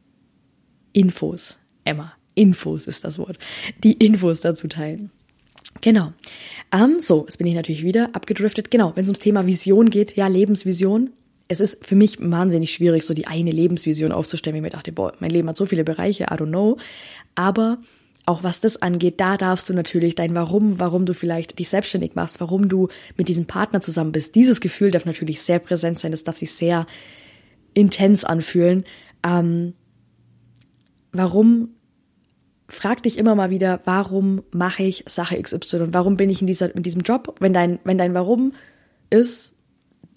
Infos. 0.91 1.59
Emma, 1.83 2.13
Infos 2.35 2.87
ist 2.87 3.03
das 3.03 3.17
Wort. 3.17 3.37
Die 3.83 3.93
Infos 3.93 4.41
dazu 4.41 4.67
teilen. 4.67 5.11
Genau. 5.81 6.13
Ähm, 6.71 6.99
so, 6.99 7.23
jetzt 7.23 7.37
bin 7.37 7.47
ich 7.47 7.55
natürlich 7.55 7.83
wieder 7.83 8.09
abgedriftet. 8.13 8.69
Genau, 8.69 8.95
wenn 8.95 9.03
es 9.03 9.09
ums 9.09 9.19
Thema 9.19 9.47
Vision 9.47 9.89
geht, 9.89 10.15
ja, 10.15 10.27
Lebensvision. 10.27 11.11
Es 11.53 11.59
ist 11.61 11.85
für 11.85 11.95
mich 11.95 12.17
wahnsinnig 12.19 12.73
schwierig, 12.73 13.05
so 13.05 13.13
die 13.13 13.27
eine 13.27 13.51
Lebensvision 13.51 14.11
aufzustellen, 14.11 14.55
wie 14.55 14.57
ich 14.57 14.63
mir 14.63 14.69
dachte, 14.69 14.91
boah, 14.91 15.13
mein 15.19 15.29
Leben 15.29 15.47
hat 15.47 15.55
so 15.55 15.65
viele 15.65 15.83
Bereiche, 15.83 16.23
I 16.25 16.35
don't 16.35 16.47
know. 16.47 16.77
Aber 17.35 17.77
auch 18.25 18.43
was 18.43 18.61
das 18.61 18.81
angeht, 18.81 19.19
da 19.19 19.37
darfst 19.37 19.69
du 19.69 19.73
natürlich 19.73 20.15
dein 20.15 20.33
Warum, 20.33 20.79
warum 20.79 21.05
du 21.05 21.13
vielleicht 21.13 21.59
dich 21.59 21.69
selbstständig 21.69 22.15
machst, 22.15 22.39
warum 22.41 22.69
du 22.69 22.87
mit 23.17 23.27
diesem 23.27 23.45
Partner 23.45 23.81
zusammen 23.81 24.11
bist. 24.13 24.35
Dieses 24.35 24.61
Gefühl 24.61 24.91
darf 24.91 25.05
natürlich 25.05 25.41
sehr 25.41 25.59
präsent 25.59 25.99
sein, 25.99 26.11
das 26.11 26.23
darf 26.23 26.37
sich 26.37 26.53
sehr 26.53 26.87
intens 27.73 28.23
anfühlen. 28.23 28.85
Ähm, 29.23 29.73
warum 31.11 31.69
frag 32.69 33.03
dich 33.03 33.17
immer 33.17 33.35
mal 33.35 33.49
wieder, 33.49 33.81
warum 33.85 34.43
mache 34.51 34.83
ich 34.83 35.03
Sache 35.07 35.41
XY? 35.41 35.89
Warum 35.93 36.17
bin 36.17 36.29
ich 36.29 36.41
in, 36.41 36.47
dieser, 36.47 36.73
in 36.73 36.83
diesem 36.83 37.01
Job? 37.01 37.35
Wenn 37.39 37.53
dein, 37.53 37.79
wenn 37.83 37.97
dein 37.97 38.13
Warum 38.13 38.53
ist, 39.09 39.55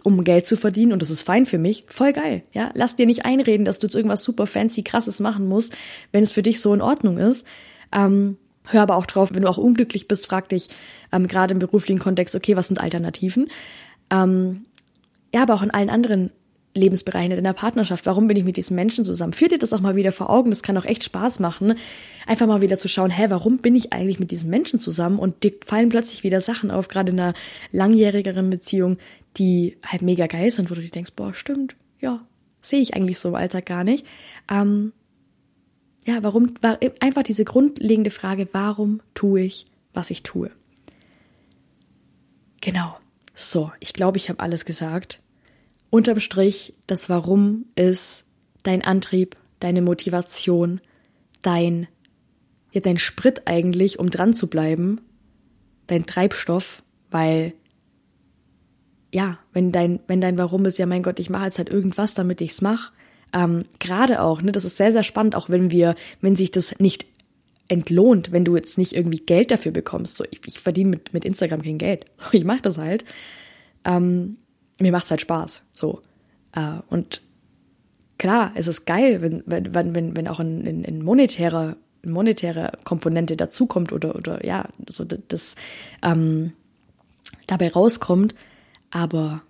um 0.06 0.22
Geld 0.22 0.46
zu 0.46 0.56
verdienen 0.56 0.92
und 0.92 1.02
das 1.02 1.10
ist 1.10 1.22
fein 1.22 1.46
für 1.46 1.58
mich, 1.58 1.84
voll 1.88 2.12
geil. 2.12 2.44
Ja, 2.52 2.70
lass 2.74 2.94
dir 2.94 3.06
nicht 3.06 3.24
einreden, 3.24 3.64
dass 3.64 3.80
du 3.80 3.88
jetzt 3.88 3.96
irgendwas 3.96 4.22
super 4.22 4.46
fancy, 4.46 4.84
krasses 4.84 5.18
machen 5.18 5.48
musst, 5.48 5.76
wenn 6.12 6.22
es 6.22 6.30
für 6.30 6.42
dich 6.42 6.60
so 6.60 6.72
in 6.72 6.80
Ordnung 6.80 7.18
ist. 7.18 7.44
Ähm, 7.90 8.36
hör 8.66 8.82
aber 8.82 8.94
auch 8.96 9.06
drauf, 9.06 9.30
wenn 9.34 9.42
du 9.42 9.48
auch 9.48 9.58
unglücklich 9.58 10.06
bist, 10.06 10.26
frag 10.26 10.48
dich 10.48 10.68
ähm, 11.10 11.26
gerade 11.26 11.54
im 11.54 11.58
beruflichen 11.58 11.98
Kontext, 11.98 12.36
okay, 12.36 12.56
was 12.56 12.68
sind 12.68 12.80
Alternativen? 12.80 13.48
Ähm, 14.10 14.66
ja, 15.34 15.42
aber 15.42 15.54
auch 15.54 15.62
in 15.62 15.72
allen 15.72 15.90
anderen 15.90 16.30
Lebensbereichen 16.76 17.32
in 17.32 17.44
der 17.44 17.52
Partnerschaft. 17.52 18.06
Warum 18.06 18.28
bin 18.28 18.36
ich 18.36 18.44
mit 18.44 18.56
diesen 18.56 18.74
Menschen 18.74 19.04
zusammen? 19.04 19.32
Führ 19.32 19.48
dir 19.48 19.58
das 19.58 19.72
auch 19.72 19.80
mal 19.80 19.96
wieder 19.96 20.12
vor 20.12 20.30
Augen. 20.30 20.50
Das 20.50 20.62
kann 20.62 20.76
auch 20.76 20.84
echt 20.84 21.04
Spaß 21.04 21.40
machen. 21.40 21.74
Einfach 22.26 22.46
mal 22.46 22.62
wieder 22.62 22.78
zu 22.78 22.88
schauen, 22.88 23.10
hä, 23.10 23.26
warum 23.28 23.58
bin 23.58 23.74
ich 23.74 23.92
eigentlich 23.92 24.18
mit 24.18 24.30
diesen 24.30 24.50
Menschen 24.50 24.78
zusammen? 24.78 25.18
Und 25.18 25.42
dir 25.42 25.52
fallen 25.64 25.88
plötzlich 25.88 26.22
wieder 26.22 26.40
Sachen 26.40 26.70
auf, 26.70 26.88
gerade 26.88 27.12
in 27.12 27.20
einer 27.20 27.34
langjährigeren 27.72 28.50
Beziehung, 28.50 28.98
die 29.36 29.76
halt 29.84 30.02
mega 30.02 30.26
geil 30.26 30.50
sind, 30.50 30.70
wo 30.70 30.74
du 30.74 30.80
dir 30.80 30.90
denkst, 30.90 31.12
boah, 31.16 31.34
stimmt, 31.34 31.76
ja, 32.00 32.24
sehe 32.60 32.80
ich 32.80 32.94
eigentlich 32.94 33.18
so 33.18 33.28
im 33.30 33.34
Alltag 33.34 33.66
gar 33.66 33.84
nicht. 33.84 34.06
Ähm, 34.50 34.92
ja, 36.04 36.22
warum, 36.22 36.54
war 36.62 36.78
einfach 37.00 37.22
diese 37.22 37.44
grundlegende 37.44 38.10
Frage, 38.10 38.48
warum 38.52 39.00
tue 39.14 39.42
ich, 39.42 39.66
was 39.92 40.10
ich 40.10 40.22
tue? 40.22 40.50
Genau. 42.60 42.96
So, 43.34 43.70
ich 43.80 43.92
glaube, 43.92 44.16
ich 44.16 44.28
habe 44.28 44.40
alles 44.40 44.64
gesagt 44.64 45.20
unterm 45.96 46.20
Strich, 46.20 46.74
das 46.86 47.08
Warum 47.08 47.64
ist 47.74 48.24
dein 48.62 48.82
Antrieb, 48.82 49.34
deine 49.60 49.80
Motivation, 49.80 50.82
dein, 51.40 51.88
ja, 52.70 52.82
dein 52.82 52.98
Sprit 52.98 53.42
eigentlich, 53.46 53.98
um 53.98 54.10
dran 54.10 54.34
zu 54.34 54.48
bleiben, 54.48 55.00
dein 55.86 56.04
Treibstoff, 56.04 56.82
weil, 57.10 57.54
ja, 59.10 59.38
wenn 59.54 59.72
dein, 59.72 60.00
wenn 60.06 60.20
dein 60.20 60.36
Warum 60.36 60.66
ist, 60.66 60.76
ja, 60.76 60.84
mein 60.84 61.02
Gott, 61.02 61.18
ich 61.18 61.30
mache 61.30 61.44
jetzt 61.44 61.56
halt 61.56 61.70
irgendwas, 61.70 62.12
damit 62.12 62.42
ich's 62.42 62.60
mache, 62.60 62.92
ähm, 63.32 63.64
gerade 63.78 64.20
auch, 64.20 64.42
ne, 64.42 64.52
das 64.52 64.66
ist 64.66 64.76
sehr, 64.76 64.92
sehr 64.92 65.02
spannend, 65.02 65.34
auch 65.34 65.48
wenn 65.48 65.70
wir, 65.70 65.94
wenn 66.20 66.36
sich 66.36 66.50
das 66.50 66.78
nicht 66.78 67.06
entlohnt, 67.68 68.32
wenn 68.32 68.44
du 68.44 68.54
jetzt 68.54 68.76
nicht 68.76 68.94
irgendwie 68.94 69.24
Geld 69.24 69.50
dafür 69.50 69.72
bekommst. 69.72 70.18
So, 70.18 70.24
ich, 70.30 70.40
ich 70.46 70.60
verdiene 70.60 70.90
mit, 70.90 71.14
mit 71.14 71.24
Instagram 71.24 71.62
kein 71.62 71.78
Geld. 71.78 72.04
Ich 72.32 72.44
mache 72.44 72.62
das 72.62 72.76
halt. 72.76 73.04
Ähm, 73.84 74.36
mir 74.78 74.92
macht's 74.92 75.10
halt 75.10 75.20
Spaß. 75.20 75.62
So. 75.72 76.02
Äh, 76.52 76.78
und 76.88 77.22
klar, 78.18 78.52
es 78.54 78.66
ist 78.66 78.86
geil, 78.86 79.22
wenn, 79.22 79.42
wenn, 79.46 79.94
wenn, 79.94 80.16
wenn 80.16 80.28
auch 80.28 80.40
ein, 80.40 80.66
ein, 80.66 80.84
ein 80.84 81.02
monetärer, 81.02 81.76
monetäre 82.04 82.72
Komponente 82.84 83.36
dazukommt 83.36 83.92
oder, 83.92 84.14
oder 84.14 84.44
ja, 84.44 84.68
so 84.88 85.04
das 85.04 85.56
ähm, 86.02 86.52
dabei 87.46 87.70
rauskommt. 87.70 88.34
Aber 88.90 89.42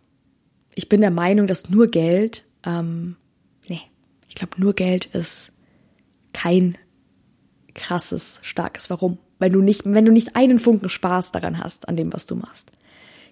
ich 0.75 0.89
bin 0.89 1.01
der 1.01 1.11
Meinung, 1.11 1.47
dass 1.47 1.69
nur 1.69 1.89
Geld, 1.89 2.45
ähm, 2.65 3.17
nee, 3.69 3.83
ich 4.29 4.35
glaube, 4.35 4.61
nur 4.61 4.75
Geld 4.75 5.07
ist 5.07 5.53
kein 6.33 6.77
krasses, 7.75 8.41
starkes 8.43 8.91
Warum. 8.91 9.19
Weil 9.39 9.51
du 9.51 9.61
nicht, 9.61 9.83
wenn 9.85 10.07
du 10.07 10.13
nicht 10.13 10.35
einen 10.35 10.59
Funken 10.59 10.89
Spaß 10.89 11.33
daran 11.33 11.63
hast, 11.63 11.89
an 11.89 11.97
dem, 11.97 12.13
was 12.13 12.27
du 12.27 12.37
machst. 12.37 12.73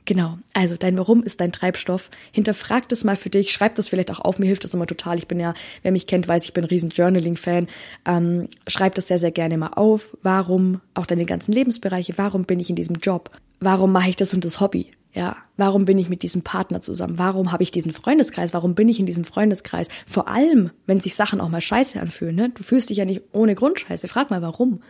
Genau, 0.07 0.37
also 0.53 0.77
dein 0.77 0.99
Warum 0.99 1.23
ist 1.23 1.41
dein 1.41 1.51
Treibstoff. 1.51 2.11
Hinterfrag 2.31 2.89
das 2.91 3.05
mal 3.05 3.17
für 3.17 3.31
dich, 3.31 3.53
schreib 3.53 3.75
das 3.77 3.89
vielleicht 3.89 4.11
auch 4.11 4.21
auf, 4.21 4.39
mir 4.39 4.47
hilft 4.47 4.65
das 4.65 4.75
immer 4.75 4.87
total. 4.87 5.17
Ich 5.17 5.29
bin 5.29 5.41
ja, 5.41 5.55
wer 5.83 5.93
mich 5.93 6.07
kennt, 6.07 6.29
weiß, 6.29 6.45
ich 6.45 6.53
bin 6.53 6.65
ein 6.65 6.69
riesen 6.69 6.91
Journaling-Fan. 6.91 7.69
Ähm, 8.05 8.49
schreib 8.67 8.95
das 8.97 9.09
sehr, 9.09 9.19
sehr 9.19 9.31
gerne 9.31 9.57
mal 9.57 9.73
auf. 9.75 10.15
Warum, 10.23 10.83
auch 10.93 11.07
deine 11.07 11.25
ganzen 11.25 11.53
Lebensbereiche, 11.53 12.19
warum 12.19 12.45
bin 12.45 12.61
ich 12.61 12.69
in 12.69 12.77
diesem 12.77 12.97
Job? 12.97 13.31
Warum 13.61 13.93
mache 13.93 14.11
ich 14.11 14.17
das 14.17 14.35
und 14.35 14.45
das 14.45 14.61
Hobby? 14.61 14.91
Ja, 15.15 15.37
warum 15.57 15.87
bin 15.87 15.97
ich 15.97 16.11
mit 16.11 16.23
diesem 16.23 16.43
Partner 16.43 16.83
zusammen? 16.83 17.19
Warum 17.19 17.53
habe 17.53 17.63
ich 17.63 17.71
diesen 17.71 17.93
Freundeskreis? 17.93 18.53
Warum 18.53 18.75
bin 18.75 18.89
ich 18.89 19.01
in 19.01 19.07
diesem 19.07 19.25
Freundeskreis? 19.25 19.89
Vor 20.07 20.29
allem, 20.29 20.71
wenn 20.87 21.01
sich 21.01 21.15
Sachen 21.15 21.41
auch 21.41 21.49
mal 21.49 21.61
scheiße 21.61 22.01
anfühlen, 22.01 22.35
ne? 22.35 22.51
Du 22.51 22.63
fühlst 22.63 22.91
dich 22.91 22.99
ja 22.99 23.05
nicht 23.05 23.23
ohne 23.33 23.55
Grund 23.55 23.79
scheiße. 23.79 24.09
Frag 24.09 24.31
mal, 24.31 24.43
warum? 24.43 24.83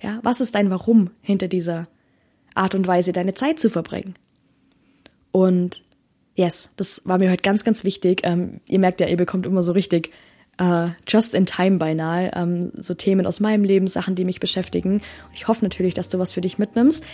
Ja, 0.00 0.20
was 0.22 0.40
ist 0.40 0.54
dein 0.54 0.70
Warum 0.70 1.10
hinter 1.20 1.48
dieser 1.48 1.88
Art 2.54 2.76
und 2.76 2.86
Weise, 2.86 3.12
deine 3.12 3.34
Zeit 3.34 3.58
zu 3.58 3.68
verbringen? 3.68 4.14
Und 5.30 5.82
yes, 6.34 6.70
das 6.76 7.02
war 7.04 7.18
mir 7.18 7.30
heute 7.30 7.42
ganz, 7.42 7.64
ganz 7.64 7.84
wichtig. 7.84 8.20
Ähm, 8.24 8.60
ihr 8.66 8.78
merkt 8.78 9.00
ja, 9.00 9.08
ihr 9.08 9.16
bekommt 9.16 9.46
immer 9.46 9.62
so 9.62 9.72
richtig 9.72 10.10
uh, 10.60 10.88
just 11.06 11.34
in 11.34 11.46
time 11.46 11.78
beinahe, 11.78 12.30
ähm, 12.34 12.72
so 12.76 12.94
Themen 12.94 13.26
aus 13.26 13.40
meinem 13.40 13.64
Leben, 13.64 13.86
Sachen, 13.86 14.14
die 14.14 14.24
mich 14.24 14.40
beschäftigen. 14.40 14.94
Und 14.94 15.34
ich 15.34 15.48
hoffe 15.48 15.64
natürlich, 15.64 15.94
dass 15.94 16.08
du 16.08 16.18
was 16.18 16.32
für 16.32 16.40
dich 16.40 16.58
mitnimmst. 16.58 17.04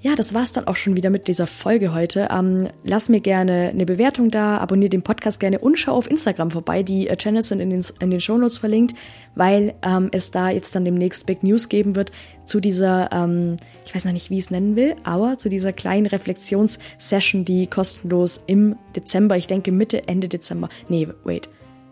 Ja, 0.00 0.14
das 0.14 0.32
war's 0.32 0.52
dann 0.52 0.68
auch 0.68 0.76
schon 0.76 0.96
wieder 0.96 1.10
mit 1.10 1.26
dieser 1.26 1.48
Folge 1.48 1.92
heute. 1.92 2.28
Ähm, 2.30 2.68
lass 2.84 3.08
mir 3.08 3.20
gerne 3.20 3.70
eine 3.70 3.84
Bewertung 3.84 4.30
da, 4.30 4.58
abonniere 4.58 4.90
den 4.90 5.02
Podcast 5.02 5.40
gerne 5.40 5.58
und 5.58 5.76
schau 5.76 5.94
auf 5.94 6.08
Instagram 6.08 6.52
vorbei. 6.52 6.84
Die 6.84 7.08
äh, 7.08 7.16
Channels 7.16 7.48
sind 7.48 7.58
in 7.58 7.70
den, 7.70 7.84
in 7.98 8.12
den 8.12 8.20
Shownotes 8.20 8.58
verlinkt, 8.58 8.94
weil 9.34 9.74
ähm, 9.82 10.08
es 10.12 10.30
da 10.30 10.50
jetzt 10.50 10.76
dann 10.76 10.84
demnächst 10.84 11.26
Big 11.26 11.42
News 11.42 11.68
geben 11.68 11.96
wird 11.96 12.12
zu 12.44 12.60
dieser, 12.60 13.10
ähm, 13.10 13.56
ich 13.84 13.92
weiß 13.92 14.04
noch 14.04 14.12
nicht, 14.12 14.30
wie 14.30 14.38
ich 14.38 14.44
es 14.44 14.50
nennen 14.52 14.76
will, 14.76 14.94
aber 15.02 15.36
zu 15.36 15.48
dieser 15.48 15.72
kleinen 15.72 16.06
Reflexionssession, 16.06 17.44
die 17.44 17.66
kostenlos 17.66 18.44
im 18.46 18.76
Dezember, 18.94 19.36
ich 19.36 19.48
denke 19.48 19.72
Mitte, 19.72 20.06
Ende 20.06 20.28
Dezember, 20.28 20.68
nee, 20.88 21.08
wait, 21.24 21.48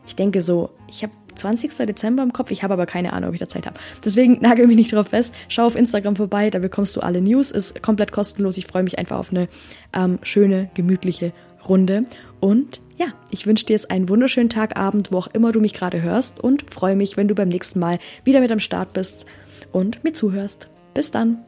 ich 0.06 0.14
denke 0.14 0.42
so, 0.42 0.70
ich 0.88 1.02
habe 1.02 1.12
20. 1.37 1.77
Dezember 1.87 2.22
im 2.22 2.33
Kopf. 2.33 2.51
Ich 2.51 2.62
habe 2.62 2.75
aber 2.75 2.87
keine 2.87 3.12
Ahnung, 3.12 3.29
ob 3.29 3.35
ich 3.35 3.40
da 3.40 3.49
Zeit 3.49 3.66
habe. 3.66 3.79
Deswegen 4.05 4.38
nagel 4.40 4.66
mich 4.66 4.77
nicht 4.77 4.92
drauf 4.92 5.09
fest. 5.09 5.35
Schau 5.49 5.66
auf 5.66 5.77
Instagram 5.77 6.16
vorbei, 6.16 6.51
da 6.51 6.59
bekommst 6.59 6.96
du 6.96 7.01
alle 7.01 7.20
News. 7.20 7.51
Ist 7.51 7.83
komplett 7.83 8.12
kostenlos. 8.12 8.57
Ich 8.57 8.66
freue 8.66 8.83
mich 8.83 8.99
einfach 8.99 9.18
auf 9.18 9.31
eine 9.31 9.49
ähm, 9.92 10.18
schöne, 10.22 10.70
gemütliche 10.75 11.33
Runde. 11.68 12.05
Und 12.40 12.81
ja, 12.96 13.07
ich 13.31 13.46
wünsche 13.46 13.66
dir 13.66 13.75
jetzt 13.75 13.90
einen 13.90 14.09
wunderschönen 14.09 14.51
Tag, 14.51 14.77
Abend, 14.79 15.12
wo 15.12 15.18
auch 15.18 15.29
immer 15.29 15.53
du 15.53 15.61
mich 15.61 15.75
gerade 15.75 16.03
hörst 16.03 16.40
und 16.40 16.72
freue 16.72 16.96
mich, 16.96 17.16
wenn 17.16 17.29
du 17.29 17.35
beim 17.35 17.49
nächsten 17.49 17.79
Mal 17.79 17.99
wieder 18.25 18.40
mit 18.40 18.51
am 18.51 18.61
Start 18.61 18.92
bist 18.92 19.27
und 19.72 20.05
mir 20.05 20.12
zuhörst. 20.12 20.68
Bis 20.94 21.11
dann. 21.11 21.44